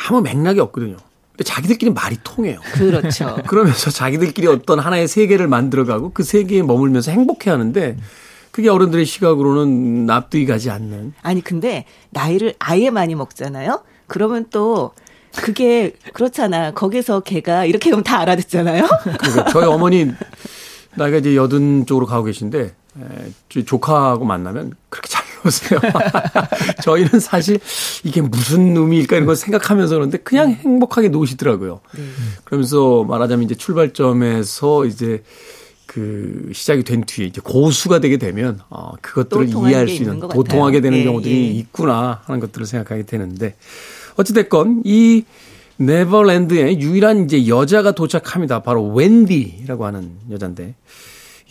[0.08, 0.96] 아무 맥락이 없거든요.
[1.44, 2.60] 자기들끼리 말이 통해요.
[2.72, 3.36] 그렇죠.
[3.46, 7.96] 그러면서 자기들끼리 어떤 하나의 세계를 만들어가고 그 세계에 머물면서 행복해 하는데
[8.50, 11.14] 그게 어른들의 시각으로는 납득이 가지 않는.
[11.22, 13.82] 아니, 근데 나이를 아예 많이 먹잖아요?
[14.08, 14.92] 그러면 또
[15.36, 16.72] 그게 그렇잖아.
[16.72, 18.88] 거기서 걔가 이렇게 하면 다 알아듣잖아요?
[19.18, 20.10] 그러니까 저희 어머니
[20.96, 25.80] 나이가 이제 여든 쪽으로 가고 계신데 에, 조카하고 만나면 그렇게 잘 보세요.
[26.82, 27.58] 저희는 사실
[28.04, 30.54] 이게 무슨 의미일까 이런 걸 생각하면서 그런데 그냥 네.
[30.54, 31.80] 행복하게 노시더라고요.
[31.96, 32.02] 네.
[32.44, 35.22] 그러면서 말하자면 이제 출발점에서 이제
[35.86, 40.98] 그 시작이 된 뒤에 이제 고수가 되게 되면 어 그것들을 이해할 수 있는 도통하게 되는
[40.98, 41.46] 예, 경우들이 예.
[41.52, 43.56] 있구나 하는 것들을 생각하게 되는데
[44.16, 45.24] 어찌 됐건 이
[45.78, 48.62] 네버랜드에 유일한 이제 여자가 도착합니다.
[48.62, 50.74] 바로 웬디라고 하는 여잔데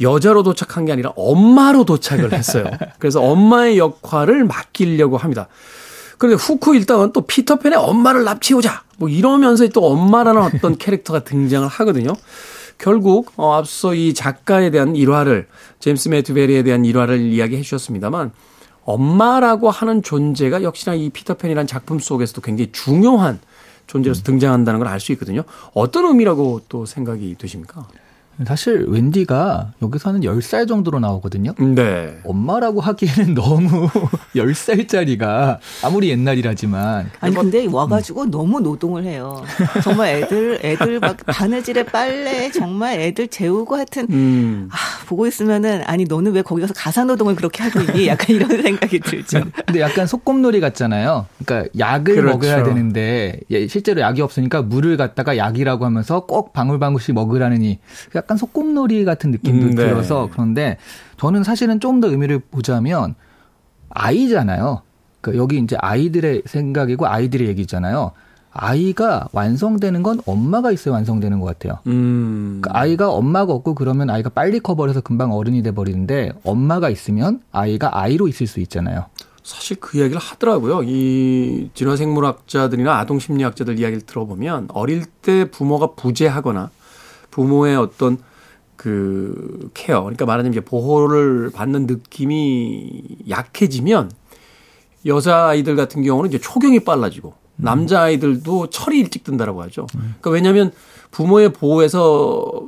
[0.02, 2.66] 여자로 도착한 게 아니라 엄마로 도착을 했어요.
[3.00, 5.48] 그래서 엄마의 역할을 맡기려고 합니다.
[6.18, 12.14] 그런데 후쿠 일당은 또 피터팬의 엄마를 납치오자 뭐 이러면서 또 엄마라는 어떤 캐릭터가 등장을 하거든요.
[12.78, 15.48] 결국 어, 앞서 이 작가에 대한 일화를
[15.80, 18.32] 제임스 매튜베리에 대한 일화를 이야기해 주셨습니다만
[18.84, 23.40] 엄마라고 하는 존재가 역시나 이 피터팬이라는 작품 속에서도 굉장히 중요한
[23.88, 25.44] 존재로서 등장한다는 걸 알 수 있거든요.
[25.74, 27.88] 어떤 의미라고 또 생각이 되십니까?
[28.46, 31.54] 사실 웬디가 여기서는 10살 정도로 나오거든요.
[31.58, 32.18] 네.
[32.24, 33.90] 엄마라고 하기에는 너무
[34.36, 38.32] 10살짜리가 아무리 옛날이라지만 아니 근데 와 가지고 음.
[38.32, 39.44] 너무 노동을 해요.
[39.84, 44.70] 정말 애들 애들 막 바느질에 빨래 정말 애들 재우고 하여튼 음.
[44.72, 44.76] 아,
[45.08, 48.08] 보고 있으면은 아니 너는 왜 거기 가서 가사 노동을 그렇게 하고 있니?
[48.08, 49.42] 약간 이런 생각이 들죠.
[49.66, 51.26] 근데 약간 소꿉놀이 같잖아요.
[51.44, 52.28] 그러니까 약을 그렇죠.
[52.38, 57.80] 먹어야 되는데 실제로 약이 없으니까 물을 갖다가 약이라고 하면서 꼭 방울방울씩 먹으라느니
[58.28, 59.88] 약간 소꿉놀이 같은 느낌도 음, 네.
[59.88, 60.78] 들어서 그런데
[61.18, 63.16] 저는 사실은 좀 더 의미를 보자면
[63.90, 64.82] 아이잖아요.
[65.22, 68.12] 그러니까 여기 이제 아이들의 생각이고 아이들의 얘기잖아요.
[68.52, 71.80] 아이가 완성되는 건 엄마가 있어야 완성되는 것 같아요.
[71.88, 72.60] 음.
[72.62, 77.98] 그러니까 아이가 엄마가 없고 그러면 아이가 빨리 커버려서 금방 어른이 돼 버리는데 엄마가 있으면 아이가
[78.00, 79.06] 아이로 있을 수 있잖아요.
[79.44, 80.84] 사실 그 이야기를 하더라고요.
[80.84, 86.70] 이 진화생물학자들이나 아동심리학자들 이야기를 들어보면 어릴 때 부모가 부재하거나
[87.38, 88.18] 부모의 어떤
[88.76, 94.12] 그 케어, 그러니까 말하자면 이제 보호를 받는 느낌이 약해지면
[95.06, 99.86] 여자 아이들 같은 경우는 이제 초경이 빨라지고 남자 아이들도 철이 일찍 든다라고 하죠.
[99.92, 100.72] 그러니까 왜냐하면
[101.12, 102.64] 부모의 보호에서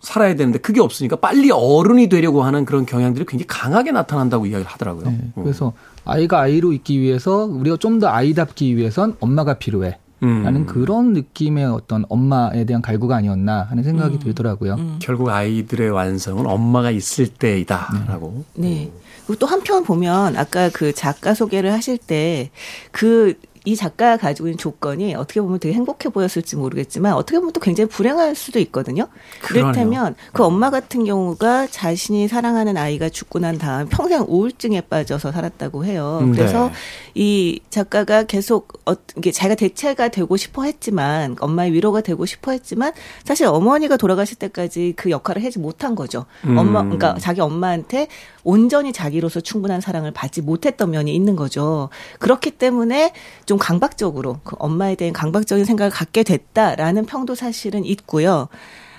[0.00, 5.06] 살아야 되는데 그게 없으니까 빨리 어른이 되려고 하는 그런 경향들이 굉장히 강하게 나타난다고 이야기를 하더라고요.
[5.10, 5.72] 네, 그래서
[6.04, 9.98] 아이가 아이로 있기 위해서 우리가 좀 더 아이답기 위해선 엄마가 필요해.
[10.22, 10.42] 음.
[10.42, 14.18] 라는 그런 느낌의 어떤 엄마에 대한 갈구가 아니었나 하는 생각이 음.
[14.20, 14.74] 들더라고요.
[14.74, 14.98] 음.
[15.00, 18.44] 결국 아이들의 완성은 엄마가 있을 때이다라고.
[18.54, 18.68] 네.
[18.68, 18.92] 네.
[19.26, 22.50] 그리고 또 한편 보면 아까 그 작가 소개를 하실 때
[22.92, 27.60] 그 이 작가가 가지고 있는 조건이 어떻게 보면 되게 행복해 보였을지 모르겠지만 어떻게 보면 또
[27.60, 29.08] 굉장히 불행할 수도 있거든요.
[29.42, 35.84] 그렇다면 그 엄마 같은 경우가 자신이 사랑하는 아이가 죽고 난 다음 평생 우울증에 빠져서 살았다고
[35.84, 36.20] 해요.
[36.22, 36.72] 음, 그래서 네.
[37.14, 42.92] 이 작가가 계속 어, 이게 자기가 대체가 되고 싶어 했지만 엄마의 위로가 되고 싶어 했지만
[43.24, 46.26] 사실 어머니가 돌아가실 때까지 그 역할을 하지 못한 거죠.
[46.44, 46.56] 음.
[46.56, 48.08] 엄마 그러니까 자기 엄마한테
[48.44, 51.90] 온전히 자기로서 충분한 사랑을 받지 못했던 면이 있는 거죠.
[52.18, 53.12] 그렇기 때문에
[53.48, 58.48] 좀 강박적으로 그 엄마에 대한 강박적인 생각을 갖게 됐다라는 평도 사실은 있고요.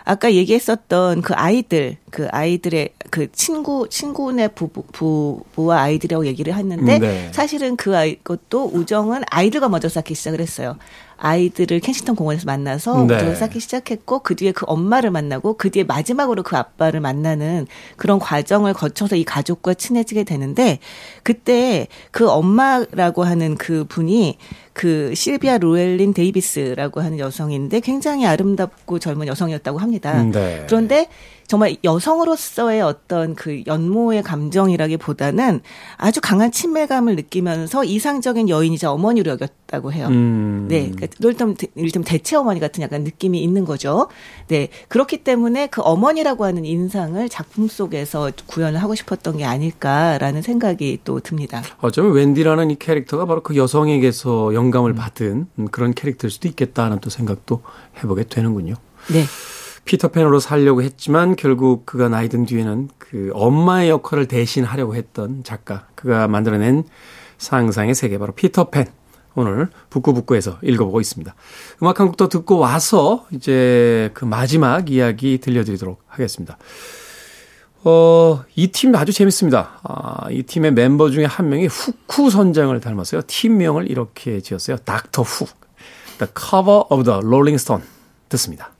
[0.10, 7.30] 아까 얘기했었던 그 아이들, 그 아이들의 그 친구, 친구네 부부, 부부와 아이들이라고 얘기를 했는데 네.
[7.32, 10.78] 사실은 그 아이 것도 우정은 아이들과 먼저 쌓기 시작을 했어요.
[11.18, 13.18] 아이들을 켄싱턴 공원에서 만나서 네.
[13.18, 18.18] 우정을 쌓기 시작했고 그 뒤에 그 엄마를 만나고 그 뒤에 마지막으로 그 아빠를 만나는 그런
[18.18, 20.80] 과정을 거쳐서 이 가족과 친해지게 되는데
[21.22, 24.40] 그때 그 엄마라고 하는 그 분이
[24.80, 30.24] 그 실비아 로엘린 데이비스라고 하는 여성인데 굉장히 아름답고 젊은 여성이었다고 합니다.
[30.24, 30.64] 네.
[30.68, 31.10] 그런데
[31.50, 35.62] 정말 여성으로서의 어떤 그 연모의 감정이라기보다는
[35.98, 40.10] 아주 강한 친밀감을 느끼면서 이상적인 여인이자 어머니로 여겼다고 해요.
[40.12, 40.68] 음.
[40.70, 40.92] 네.
[40.92, 44.10] 그러니까 일단, 일단 대체 어머니 같은 약간 느낌이 있는 거죠.
[44.48, 44.70] 네.
[44.90, 51.20] 그렇기 때문에 그 어머니라고 하는 인상을 작품 속에서 구현을 하고 싶었던 게 아닐까라는 생각이 또
[51.20, 51.64] 듭니다.
[51.82, 57.64] 어쩌면 웬디라는 이 캐릭터가 바로 그 여성에게서 영감을 받은 그런 캐릭터일 수도 있겠다는 또 생각도
[57.98, 58.76] 해보게 되는군요.
[59.12, 59.24] 네.
[59.86, 66.28] 피터팬으로 살려고 했지만 결국 그가 나이 든 뒤에는 그 엄마의 역할을 대신하려고 했던 작가 그가
[66.28, 66.84] 만들어낸
[67.38, 68.86] 상상의 세계 바로 피터팬
[69.36, 71.34] 오늘 북구북구에서 읽어보고 있습니다.
[71.82, 76.58] 음악 한 곡 더 듣고 와서 이제 그 마지막 이야기 들려드리도록 하겠습니다.
[77.86, 79.80] 어, 이 팀 아주 재밌습니다.
[79.84, 83.22] 아, 이 팀의 멤버 중에 한 명이 후쿠 선장을 닮았어요.
[83.26, 84.78] 팀명을 이렇게 지었어요.
[84.78, 85.46] 닥터 후.
[86.18, 87.84] The cover of the Rolling Stone.
[88.28, 88.72] 듣습니다.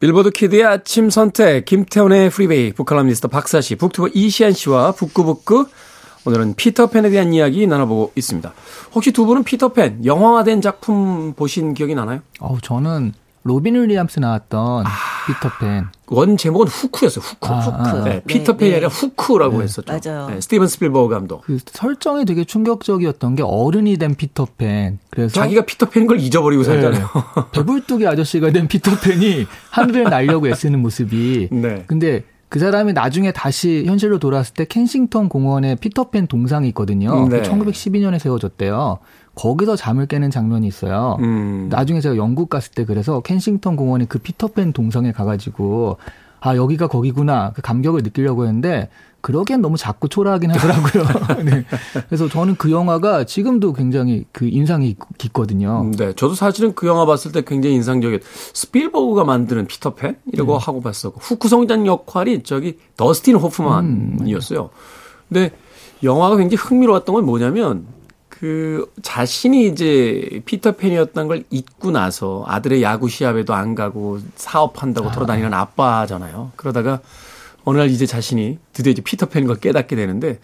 [0.00, 5.66] 빌보드 키드의 아침 선택, 김태훈의 프리웨이, 북칼럼니스트 박사씨, 북튜버 이시한 씨와 북구북구,
[6.24, 8.52] 오늘은 피터팬에 대한 이야기 나눠보고 있습니다.
[8.94, 12.20] 혹시 두 분은 피터팬, 영화화된 작품 보신 기억이 나나요?
[12.40, 13.12] 어 저는
[13.42, 14.90] 로빈 윌리엄스 나왔던 아,
[15.26, 15.86] 피터팬.
[16.08, 17.24] 원 제목은 후크였어요.
[17.24, 17.48] 후크.
[17.48, 17.76] 아, 후크.
[17.76, 18.76] 아, 네, 네, 피터팬이 네.
[18.76, 19.64] 아니라 후크라고 네.
[19.64, 19.92] 했었죠.
[19.92, 20.28] 맞아요.
[20.28, 21.42] 네, 스티븐 스필버그 감독.
[21.42, 24.98] 그 설정이 되게 충격적이었던 게 어른이 된 피터팬.
[25.10, 27.08] 그래서 자기가 피터팬인 걸 잊어버리고 살잖아요.
[27.52, 31.48] 배불뚝이 아저씨가 된 피터팬이 하늘을 날려고 애쓰는 모습이.
[31.50, 31.84] 네.
[31.86, 37.28] 근데 그 사람이 나중에 다시 현실로 돌아왔을 때 켄싱턴 공원에 피터팬 동상이 있거든요.
[37.28, 37.42] 네.
[37.42, 38.98] 1912년에 세워졌대요.
[39.40, 41.16] 거기서 잠을 깨는 장면이 있어요.
[41.20, 41.68] 음.
[41.70, 45.96] 나중에 제가 영국 갔을 때 그래서 켄싱턴 공원에 그 피터팬 동상에 가가지고
[46.40, 48.90] 아 여기가 거기구나 그 감격을 느끼려고 했는데
[49.22, 51.04] 그러기엔 너무 작고 초라하긴 하더라고요.
[51.44, 51.64] 네.
[52.08, 55.84] 그래서 저는 그 영화가 지금도 굉장히 그 인상이 깊거든요.
[55.84, 58.20] 음, 네, 저도 사실은 그 영화 봤을 때 굉장히 인상적이었.
[58.52, 60.64] 스필버그가 만드는 피터팬 이라고 네.
[60.66, 64.60] 하고 봤었고 후크 선장 역할이 저기 더스틴 호프만이었어요.
[64.64, 64.68] 음,
[65.28, 65.50] 근데
[66.02, 67.99] 영화가 굉장히 흥미로웠던 건 뭐냐면
[68.40, 75.12] 그 자신이 이제 피터팬이었던 걸 잊고 나서 아들의 야구 시합에도 안 가고 사업한다고 아.
[75.12, 76.52] 돌아다니는 아빠잖아요.
[76.56, 77.00] 그러다가
[77.64, 80.38] 어느 날 이제 자신이 드디어 이제 피터팬인 걸 깨닫게 되는데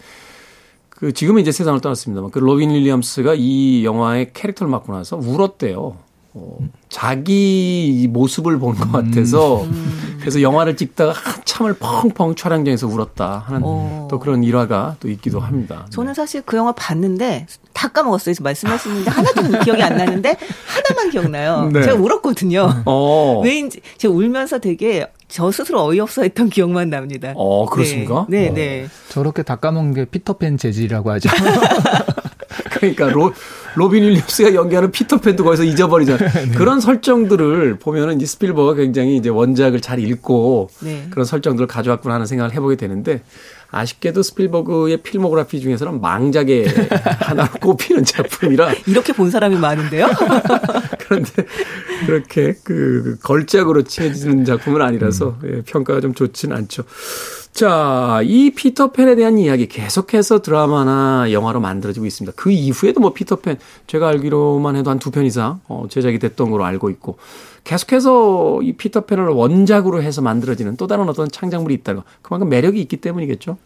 [0.90, 5.97] 그 지금은 이제 세상을 떠났습니다만 그 로빈 윌리엄스가 이 영화의 캐릭터를 맡고 나서 울었대요.
[6.34, 6.59] 어,
[6.90, 10.16] 자기 모습을 본 것 같아서 음.
[10.20, 14.07] 그래서 영화를 찍다가 한참을 펑펑 촬영장에서 울었다 하는 오.
[14.11, 15.86] 또 그런 일화가 또 있기도 합니다.
[15.88, 18.34] 저는 사실 그 영화 봤는데 다 까먹었어요.
[18.40, 20.34] 말씀하시는데 하나도 기억이 안 나는데
[20.66, 21.68] 하나만 기억나요.
[21.72, 21.82] 네.
[21.82, 22.82] 제가 울었거든요.
[22.86, 23.42] 어.
[23.44, 27.34] 왜인지 제가 울면서 되게 저 스스로 어이없어 했던 기억만 납니다.
[27.36, 28.26] 어, 그렇습니까?
[28.30, 28.54] 네, 네.
[28.54, 28.88] 네.
[29.10, 31.28] 저렇게 다 까먹는 게 피터팬 재질이라고 하죠.
[32.76, 33.32] 그러니까 로,
[33.74, 36.30] 로빈 윌리엄스가 연기하는 피터팬도 거기서 잊어버리잖아요.
[36.48, 36.54] 네.
[36.56, 41.06] 그런 설정들을 보면은 이제 스필버그가 굉장히 이제 원작을 잘 읽고 네.
[41.10, 43.22] 그런 설정들을 가져왔구나 하는 생각을 해보게 되는데
[43.76, 46.66] 아쉽게도 스필버그의 필모그래피 중에서는 망작의
[47.20, 50.08] 하나로 꼽히는 작품이라 이렇게 본 사람이 많은데요.
[51.00, 51.30] 그런데
[52.06, 55.50] 그렇게 그 걸작으로 칭해지는 작품은 아니라서 음.
[55.50, 56.84] 예, 평가가 좀 좋지는 않죠.
[57.57, 62.34] 자, 이 피터팬에 대한 이야기 계속해서 드라마나 영화로 만들어지고 있습니다.
[62.36, 66.66] 그 이후에도 뭐 피터팬 제가 알기로만 해도 한 두 편 이상 어, 제작이 됐던 걸로
[66.66, 67.16] 알고 있고
[67.64, 72.98] 계속해서 이 피터팬을 원작으로 해서 만들어지는 또 다른 어떤 창작물이 있다는 거 그만큼 매력이 있기
[72.98, 73.57] 때문이겠죠.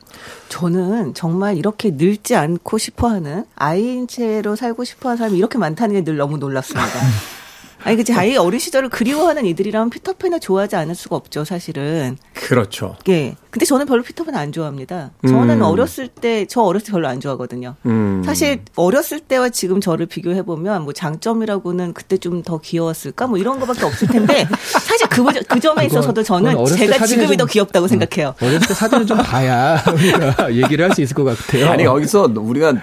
[0.51, 5.97] 저는 정말 이렇게 늙지 않고 싶어 하는 아이인 채로 살고 싶어 하는 사람이 이렇게 많다는
[5.97, 6.87] 게 늘 너무 놀랐습니다.
[7.83, 12.17] 아니 그 자기 어린 시절을 그리워하는 이들이라면 피터팬을 좋아하지 않을 수가 없죠, 사실은.
[12.35, 12.97] 그렇죠.
[13.09, 13.35] 예.
[13.51, 15.11] 근데 저는 별로 피터팬 안 좋아합니다.
[15.27, 15.63] 저는 음.
[15.63, 17.75] 어렸을 때 저 어렸을 때 별로 안 좋아하거든요.
[17.87, 18.23] 음.
[18.25, 23.61] 사실 어렸을 때와 지금 저를 비교해 보면 뭐 장점이라고는 그때 좀 더 귀여웠을까 뭐 이런
[23.61, 27.89] 거밖에 없을 텐데 사실 그, 그 점에 있어서도 저는 제가 지금이 좀, 더 귀엽다고 어,
[27.89, 28.35] 생각해요.
[28.41, 31.69] 어렸을 때 사진을 좀 봐야 우리가 얘기를 할 수 있을 것 같아요.
[31.69, 32.75] 아니 여기서 우리가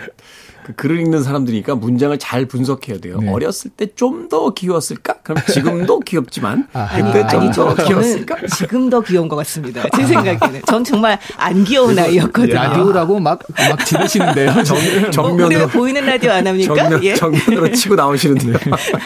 [0.67, 3.19] 그 글을 읽는 사람들이니까 문장을 잘 분석해야 돼요.
[3.21, 3.31] 네.
[3.31, 5.15] 어렸을 때 좀 더 귀여웠을까?
[5.23, 8.35] 그럼 지금도 귀엽지만 그때 좀 더 귀여웠을까?
[8.57, 9.83] 지금 더 귀여운 것 같습니다.
[9.95, 10.61] 제 생각에는.
[10.67, 12.53] 전 정말 안 귀여운 아이였거든요.
[12.53, 13.39] 라디오라고 막,
[13.69, 14.63] 막 지르시는데요.
[14.63, 14.77] 정,
[15.11, 15.63] 정면으로.
[15.63, 16.75] 어, 보이는 라디오 안 합니까?
[16.75, 17.15] 정면, 예.
[17.15, 18.57] 정면으로 치고 나오시는데요.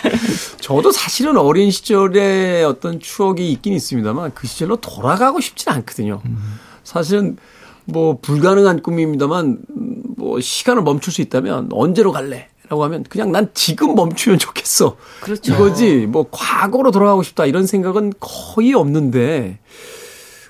[0.60, 6.22] 저도 사실은 어린 시절에 어떤 추억이 있긴 있습니다만 그 시절로 돌아가고 싶진 않거든요.
[6.84, 7.38] 사실은
[7.86, 9.58] 뭐 불가능한 꿈입니다만
[10.22, 12.48] 뭐 시간을 멈출 수 있다면 언제로 갈래?
[12.70, 14.96] 라고 하면 그냥 난 지금 멈추면 좋겠어.
[15.20, 15.54] 그렇죠.
[15.54, 16.06] 이거지.
[16.08, 19.60] 뭐 과거로 돌아가고 싶다 이런 생각은 거의 없는데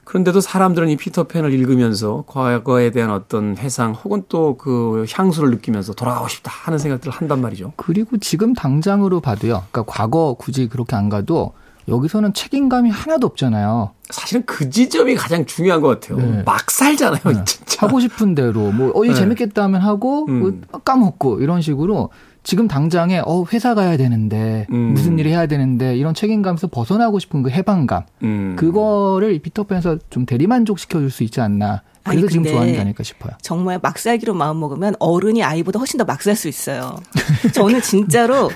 [0.03, 6.27] 그런데도 사람들은 이 피터팬을 읽으면서 과거에 대한 어떤 회상 혹은 또 그 향수를 느끼면서 돌아가고
[6.27, 7.71] 싶다 하는 생각들을 한단 말이죠.
[7.77, 9.63] 그리고 지금 당장으로 봐도요.
[9.71, 11.53] 그러니까 과거 굳이 그렇게 안 가도
[11.87, 13.91] 여기서는 책임감이 하나도 없잖아요.
[14.09, 16.17] 사실은 그 지점이 가장 중요한 것 같아요.
[16.25, 16.43] 네.
[16.45, 17.43] 막 살잖아요, 네.
[17.45, 17.87] 진짜.
[17.87, 19.15] 하고 싶은 대로 뭐 어 이 네.
[19.15, 20.39] 재밌겠다 하면 하고 음.
[20.71, 22.09] 뭐 까먹고 이런 식으로
[22.43, 24.93] 지금 당장에 어 회사 가야 되는데 음.
[24.93, 28.55] 무슨 일을 해야 되는데 이런 책임감에서 벗어나고 싶은 그 해방감 음.
[28.57, 33.33] 그거를 피터팬에서 좀 대리만족 시켜줄 수 있지 않나 그래서 지금 좋아하는 게 아닐까 싶어요.
[33.43, 36.95] 정말 막 살기로 마음 먹으면 어른이 아이보다 훨씬 더 막 살 수 있어요.
[37.53, 38.49] 저는 진짜로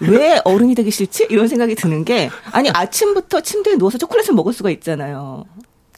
[0.00, 1.26] 왜 어른이 되기 싫지?
[1.30, 5.46] 이런 생각이 드는 게 아니 아침부터 침대에 누워서 초콜릿을 먹을 수가 있잖아요.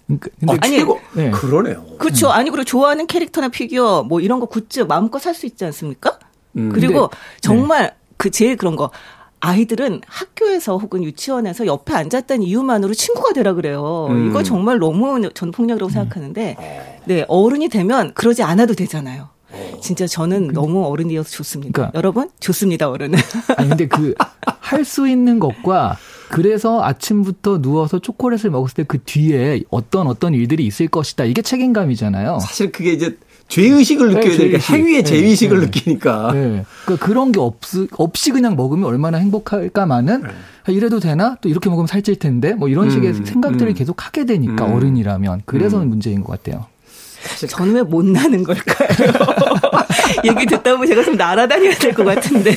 [0.07, 1.01] 그러니까 근데 아, 아니 최고.
[1.14, 1.30] 네.
[1.32, 1.84] 그러네요.
[1.99, 2.28] 그렇죠.
[2.30, 6.18] 아니 그리고 좋아하는 캐릭터나 피규어 뭐 이런 거 굿즈 마음껏 살 수 있지 않습니까?
[6.57, 7.90] 음, 그리고 근데, 정말 네.
[8.16, 8.90] 그 제일 그런 거
[9.40, 14.07] 아이들은 학교에서 혹은 유치원에서 옆에 앉았다는 이유만으로 친구가 되라 그래요.
[14.11, 14.28] 음.
[14.30, 15.92] 이거 정말 너무 전 폭력이라고 음.
[15.92, 16.57] 생각하는데,
[17.07, 19.30] 네, 어른이 되면 그러지 않아도 되잖아요.
[19.82, 21.72] 진짜 저는 그, 너무 어른이어서 좋습니다.
[21.72, 23.18] 그러니까, 여러분, 좋습니다, 어른은.
[23.59, 24.14] 아니, 근데 그,
[24.61, 25.98] 할 수 있는 것과
[26.30, 31.24] 그래서 아침부터 누워서 초콜릿을 먹었을 때 그 뒤에 어떤 어떤 일들이 있을 것이다.
[31.24, 32.38] 이게 책임감이잖아요.
[32.40, 33.18] 사실 그게 이제
[33.53, 36.30] 죄의식을 네, 느껴야 되니까 행위의 죄의식을 네, 느끼니까.
[36.32, 36.64] 네.
[36.84, 37.59] 그러니까 그런 게 없,
[37.96, 40.72] 없이 그냥 먹으면 얼마나 행복할까마는 네.
[40.72, 41.36] 이래도 되나?
[41.42, 42.55] 또 이렇게 먹으면 살찔 텐데?
[42.55, 43.74] 뭐 이런 식의 음, 생각들을 음.
[43.74, 44.74] 계속 하게 되니까 음.
[44.74, 45.42] 어른이라면.
[45.44, 45.88] 그래서 음.
[45.88, 46.66] 문제인 것 같아요.
[47.22, 48.88] 사실 저는 왜 못 나는 걸까요?
[50.24, 52.55] 얘기 듣다 보면 제가 좀 날아다녀야 될 것 같은데.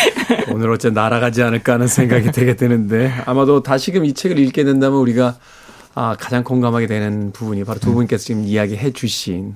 [0.52, 5.36] 오늘 어째 날아가지 않을까 하는 생각이 되게 드는데 아마도 다시금 이 책을 읽게 된다면 우리가
[5.94, 9.54] 아, 가장 공감하게 되는 부분이 바로 두 분께서 지금 이야기해 주신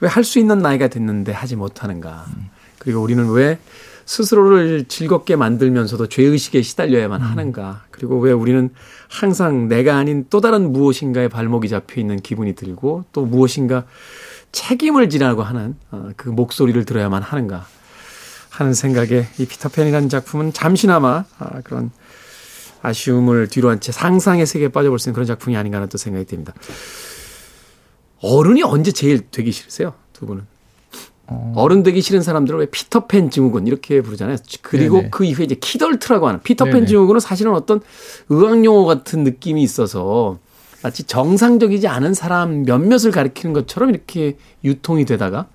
[0.00, 2.26] 왜 할 수 있는 나이가 됐는데 하지 못하는가.
[2.78, 3.58] 그리고 우리는 왜
[4.06, 7.84] 스스로를 즐겁게 만들면서도 죄의식에 시달려야만 하는가.
[7.90, 8.70] 그리고 왜 우리는
[9.08, 13.84] 항상 내가 아닌 또 다른 무엇인가에 발목이 잡혀 있는 기분이 들고 또 무엇인가
[14.52, 17.66] 책임을 지라고 하는 어, 그 목소리를 들어야만 하는가
[18.50, 21.90] 하는 생각에 이 피터팬이라는 작품은 잠시나마 아, 그런
[22.82, 26.24] 아쉬움을 뒤로 한 채 상상의 세계에 빠져볼 수 있는 그런 작품이 아닌가 하는 또 생각이
[26.26, 26.52] 듭니다.
[28.22, 29.94] 어른이 언제 제일 되기 싫으세요?
[30.12, 30.46] 두 분은?
[31.26, 31.66] 어.
[31.68, 34.36] 른 되기 싫은 사람들은 왜 피터팬 증후군 이렇게 부르잖아요.
[34.62, 35.10] 그리고 네네.
[35.10, 36.86] 그 이후에 이제 키덜트라고 하는 피터팬 네네.
[36.86, 37.80] 증후군은 사실은 어떤
[38.28, 40.38] 의학용어 같은 느낌이 있어서
[40.82, 45.46] 마치 정상적이지 않은 사람 몇몇을 가리키는 것처럼 이렇게 유통이 되다가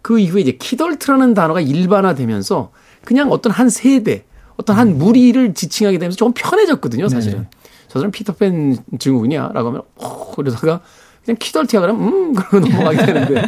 [0.00, 2.70] 그 이후에 이제 키덜트라는 단어가 일반화되면서
[3.04, 4.24] 그냥 어떤 한 세대,
[4.56, 4.98] 어떤 한 음.
[4.98, 7.38] 무리를 지칭하게 되면서 조금 편해졌거든요, 사실은.
[7.38, 7.50] 네네.
[7.88, 9.50] 저 사람 피터팬 증후군이야?
[9.52, 10.80] 라고 하면, 어, 그러다가
[11.28, 13.42] 그냥 키덜트야 그러면 음 그러고 넘어가게 되는데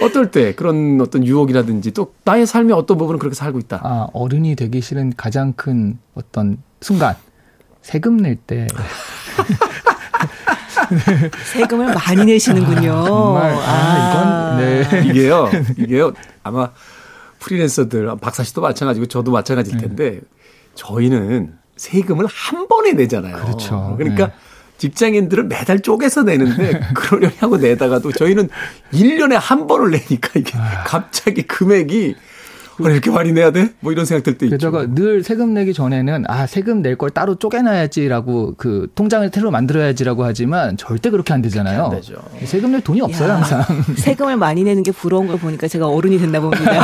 [0.00, 3.80] 어떨 때 그런 어떤 유혹이라든지 또 나의 삶의 어떤 부분은 그렇게 살고 있다.
[3.82, 7.14] 아 어른이 되기 싫은 가장 큰 어떤 순간
[7.82, 8.66] 세금 낼 때.
[11.52, 12.92] 세금을 많이 내시는군요.
[12.92, 15.08] 아, 정말 아, 아, 이건 네.
[15.08, 16.12] 이게요 이게요
[16.42, 16.70] 아마
[17.38, 19.86] 프리랜서들 박사 씨도 마찬가지고 저도 마찬가지일 네.
[19.86, 20.20] 텐데 네.
[20.74, 23.36] 저희는 세금을 한 번에 내잖아요.
[23.36, 23.94] 그렇죠.
[23.98, 24.28] 그러니까.
[24.28, 24.32] 네.
[24.80, 28.48] 직장인들은 매달 쪼개서 내는데 그러려고 내다가도 저희는
[28.94, 30.84] 1년에 한 번을 내니까 이게 아.
[30.84, 32.14] 갑자기 금액이
[32.82, 33.74] 왜 이렇게 많이 내야 돼?
[33.80, 34.56] 뭐 이런 생각 들 때 있죠.
[34.56, 40.24] 게다가 늘 세금 내기 전에는 아 세금 낼 걸 따로 쪼개놔야지라고 그 통장을 새로 만들어야지라고
[40.24, 41.84] 하지만 절대 그렇게 안 되잖아요.
[41.84, 42.14] 안 되죠.
[42.46, 43.62] 세금 낼 돈이 없어요 야, 항상.
[43.98, 46.82] 세금을 많이 내는 게 부러운 걸 보니까 제가 어른이 됐나 봅니다.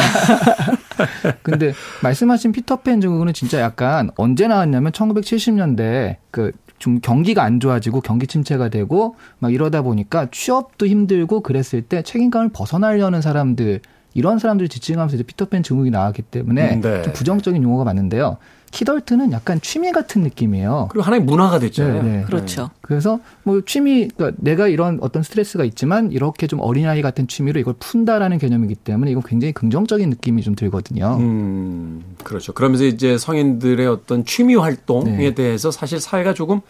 [1.42, 1.72] 근데
[2.03, 8.68] 말씀하신 피터팬 증후군은 진짜 약간 언제 나왔냐면 1970년대 그 좀 경기가 안 좋아지고 경기 침체가
[8.68, 13.81] 되고 막 이러다 보니까 취업도 힘들고 그랬을 때 책임감을 벗어나려는 사람들
[14.14, 17.03] 이런 사람들이 지칭하면서 이제 피터팬 증후군이 나왔기 때문에 음, 네.
[17.03, 18.39] 좀 부정적인 용어가 맞는데요.
[18.71, 20.89] 키덜트는 약간 취미 같은 느낌이에요.
[20.91, 22.03] 그리고 하나의 문화가 됐잖아요.
[22.03, 22.25] 네, 네.
[22.25, 22.71] 그렇죠.
[22.81, 27.75] 그래서 뭐 취미, 그러니까 내가 이런 어떤 스트레스가 있지만 이렇게 좀 어린아이 같은 취미로 이걸
[27.79, 31.17] 푼다라는 개념이기 때문에 이건 굉장히 긍정적인 느낌이 좀 들거든요.
[31.21, 32.53] 음, 그렇죠.
[32.53, 35.35] 그러면서 이제 성인들의 어떤 취미 활동에 네.
[35.35, 36.61] 대해서 사실 사회가 조금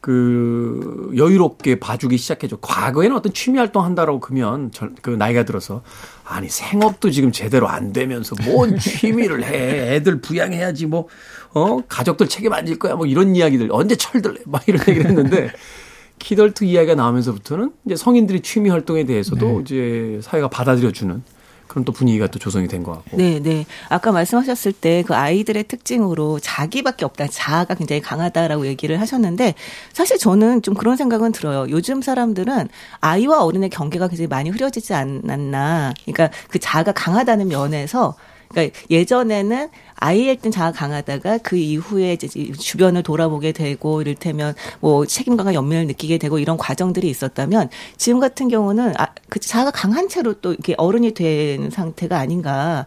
[0.00, 2.58] 그 여유롭게 봐주기 시작해죠.
[2.58, 4.70] 과거에는 어떤 취미 활동 한다라고 그러면
[5.02, 5.82] 그 나이가 들어서
[6.24, 9.94] 아니 생업도 지금 제대로 안 되면서 뭔 취미를 해.
[9.96, 11.06] 애들 부양해야지 뭐
[11.52, 11.80] 어?
[11.88, 12.94] 가족들 책임 안 질 거야.
[12.94, 13.68] 뭐 이런 이야기들.
[13.72, 15.50] 언제 철들래 막 이런 얘기를 했는데
[16.18, 19.58] 키덜트 이야기가 나오면서부터는 이제 성인들이 취미 활동에 대해서도 네.
[19.62, 21.22] 이제 사회가 받아들여 주는
[21.70, 23.16] 그런 또 분위기가 또 조성이 된 것 같고.
[23.16, 23.64] 네, 네.
[23.88, 29.54] 아까 말씀하셨을 때 그 아이들의 특징으로 자기밖에 없다, 자아가 굉장히 강하다라고 얘기를 하셨는데
[29.92, 31.66] 사실 저는 좀 그런 생각은 들어요.
[31.70, 32.68] 요즘 사람들은
[33.00, 35.94] 아이와 어른의 경계가 굉장히 많이 흐려지지 않았나.
[36.04, 38.14] 그러니까 그 자아가 강하다는 면에서
[38.48, 39.68] 그러니까 예전에는
[40.00, 46.16] 아이일 땐 자아 강하다가 그 이후에 이제 주변을 돌아보게 되고 이를테면 뭐 책임감과 연민을 느끼게
[46.16, 51.12] 되고 이런 과정들이 있었다면 지금 같은 경우는 아, 그 자아가 강한 채로 또 이렇게 어른이
[51.12, 52.86] 된 상태가 아닌가.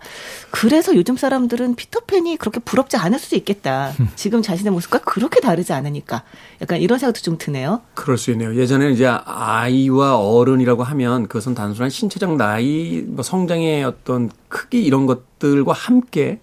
[0.49, 3.93] 그래서 요즘 사람들은 피터팬이 그렇게 부럽지 않을 수도 있겠다.
[4.15, 6.23] 지금 자신의 모습과 그렇게 다르지 않으니까.
[6.61, 7.81] 약간 이런 생각도 좀 드네요.
[7.93, 8.55] 그럴 수 있네요.
[8.55, 15.73] 예전에는 이제 아이와 어른이라고 하면 그것은 단순한 신체적 나이, 뭐 성장의 어떤 크기 이런 것들과
[15.73, 16.39] 함께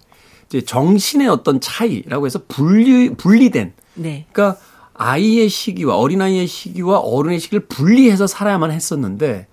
[0.50, 4.26] 이제 정신의 어떤 차이라고 해서 분리 분리된 네.
[4.32, 4.60] 그러니까
[4.94, 9.46] 아이의 시기와 어린아이의 시기와 어른의 시기를 분리해서 살아야만 했었는데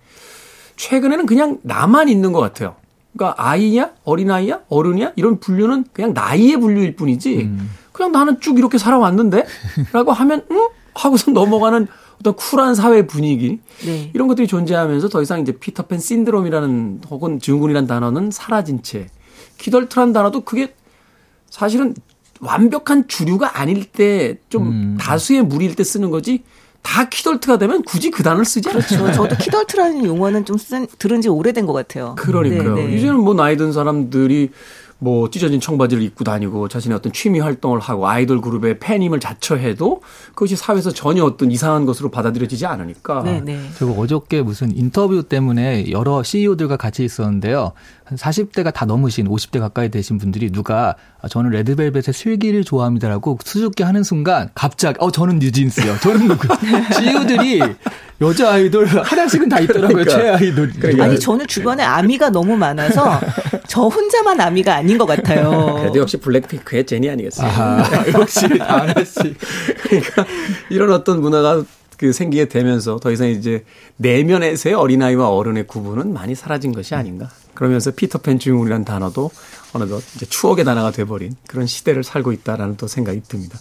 [0.76, 2.76] 최근에는 그냥 나만 있는 것 같아요.
[3.16, 7.70] 그러니까 아이냐 어린아이야 어른이야 이런 분류는 그냥 나이의 분류일 뿐이지 음.
[7.92, 9.46] 그냥 나는 쭉 이렇게 살아왔는데
[9.94, 11.88] 라고 하면 응 하고서 넘어가는
[12.20, 14.10] 어떤 쿨한 사회 분위기 네.
[14.16, 19.08] 이런 것들이 존재하면서 더 이상 이제 피터팬 신드롬이라는 혹은 증후군이라는 단어는 사라진 채
[19.60, 20.74] 키덜트란 단어도 그게
[21.50, 21.96] 사실은
[22.40, 24.98] 완벽한 주류가 아닐 때좀 음.
[25.00, 26.44] 다수의 무리일 때 쓰는 거지
[26.82, 29.04] 다 키덜트가 되면 굳이 그 단어를 쓰지 않죠.
[29.04, 29.12] 그렇죠.
[29.12, 32.16] 저도 키덜트라는 용어는 좀 쓴, 들은 지 오래된 것 같아요.
[32.18, 32.76] 그러니까요.
[32.76, 32.96] 네, 네.
[32.96, 34.52] 이제는 뭐 나이 든 사람들이
[35.00, 40.56] 뭐 찢어진 청바지를 입고 다니고 자신의 어떤 취미 활동을 하고 아이돌 그룹의 팬임을 자처해도 그것이
[40.56, 43.22] 사회에서 전혀 어떤 이상한 것으로 받아들여지지 않으니까.
[43.24, 43.60] 네, 네.
[43.78, 47.74] 제가 어저께 무슨 인터뷰 때문에 여러 CEO들과 같이 있었는데요.
[48.08, 53.84] 한 40대가 다 넘으신 50대 가까이 되신 분들이 누가 아, 저는 레드벨벳의 슬기를 좋아합니다라고 수줍게
[53.84, 55.98] 하는 순간 갑자기 어 저는 뉴진스요.
[56.00, 56.48] 저는 누구
[56.96, 57.62] CEO들이
[58.22, 60.06] 여자 아이돌 하나씩은 다 있더라고요.
[60.06, 60.72] 그러니까, 최애 아이돌.
[60.80, 61.04] 그러니까.
[61.04, 63.20] 아니 저는 주변에 아미가 너무 많아서
[63.68, 65.76] 저 혼자만 아미가 아닌 것 같아요.
[65.82, 67.52] 그래도 역시 블랙핑크의 제니 아니겠어요.
[67.52, 67.84] 아,
[68.14, 69.38] 역시 하나씩.
[69.84, 70.26] 그러니까
[70.70, 71.62] 이런 어떤 문화가
[71.98, 73.66] 그 생기게 되면서 더 이상 이제
[73.98, 77.30] 내면에서의 어린아이와 어른의 구분은 많이 사라진 것이 아닌가.
[77.54, 79.32] 그러면서 피터팬 주인공이라는 단어도
[79.74, 83.58] 어느덧 이제 추억의 단어가 돼버린 그런 시대를 살고 있다라는 또 생각이 듭니다.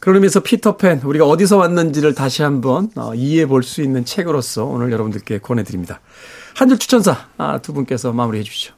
[0.00, 5.38] 그러면서 피터팬 우리가 어디서 왔는지를 다시 한번 어, 이해해 볼 수 있는 책으로서 오늘 여러분들께
[5.38, 6.00] 권해드립니다.
[6.54, 8.75] 한 줄 추천사 아, 두 분께서 마무리해 주시죠.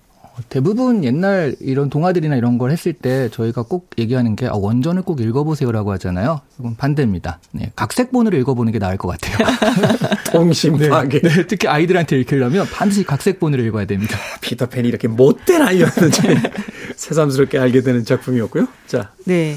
[0.48, 5.20] 대부분 옛날 이런 동화들이나 이런 걸 했을 때 저희가 꼭 얘기하는 게 아, 원전을 꼭
[5.20, 6.40] 읽어보세요라고 하잖아요.
[6.58, 7.40] 이건 반대입니다.
[7.52, 9.46] 네, 각색본을 읽어보는 게 나을 것 같아요.
[10.32, 11.20] 통신파괴.
[11.20, 14.16] 네, 네, 특히 아이들한테 읽히려면 반드시 각색본을 읽어야 됩니다.
[14.40, 16.22] 피터팬이 이렇게 못된 아이였는지
[16.96, 18.68] 새삼스럽게 알게 되는 작품이었고요.
[18.86, 19.56] 자, 네.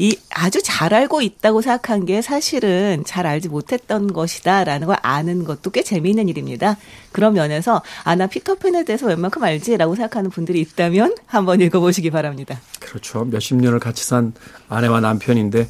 [0.00, 5.70] 이 아주 잘 알고 있다고 생각한 게 사실은 잘 알지 못했던 것이다라는 걸 아는 것도
[5.72, 6.78] 꽤 재미있는 일입니다.
[7.12, 12.58] 그런 면에서 아나 피터팬에 대해서 웬만큼 알지라고 생각하는 분들이 있다면 한번 읽어보시기 바랍니다.
[12.80, 13.26] 그렇죠.
[13.26, 14.32] 몇십 년을 같이 산
[14.70, 15.68] 아내와 남편인데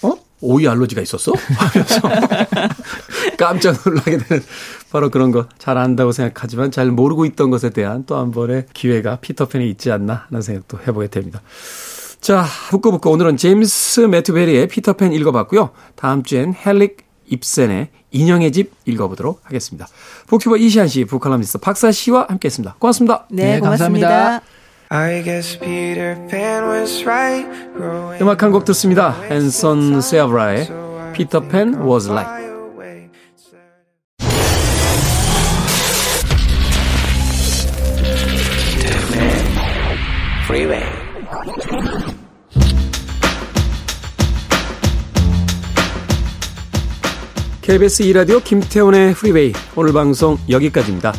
[0.00, 0.14] 어?
[0.40, 1.32] 오이 알러지가 있었어?
[3.36, 4.42] 깜짝 놀라게 되는
[4.90, 9.16] 바로 그런 거 잘 안다고 생각하지만 잘 모르고 있던 것에 대한 또 한 번의 기회가
[9.16, 11.42] 피터팬에 있지 않나 하는 생각도 해보게 됩니다.
[12.26, 15.70] 자, 북구북구 오늘은 제임스 매튜베리의 피터팬 읽어봤고요.
[15.94, 19.86] 다음 주엔 헬릭 입센의 인형의 집 읽어보도록 하겠습니다.
[20.26, 22.78] 북큐버 이시안 씨, 북칼럼니스트 박사 씨와 함께했습니다.
[22.80, 23.26] 고맙습니다.
[23.30, 24.40] 네, 네 고맙습니다.
[28.20, 29.14] 음악 한 곡 듣습니다.
[29.30, 30.66] 앤선 세아브라의
[31.48, 32.45] Pan was like.
[47.66, 51.12] KBS 2라디오 김태훈의 프리웨이 오늘 방송 여기까지입니다.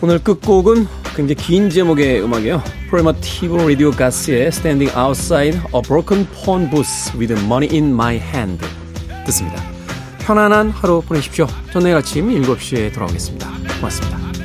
[0.00, 2.60] 오늘 끝곡은 굉장히 긴 제목의 음악이에요.
[2.88, 8.66] Primitive Radio Gas의 Standing Outside a Broken Pawn Booth with Money in My Hand
[9.26, 9.62] 듣습니다.
[10.18, 11.46] 편안한 하루 보내십시오.
[11.72, 13.48] 전 내일 아침 7시에 돌아오겠습니다.
[13.76, 14.37] 고맙습니다.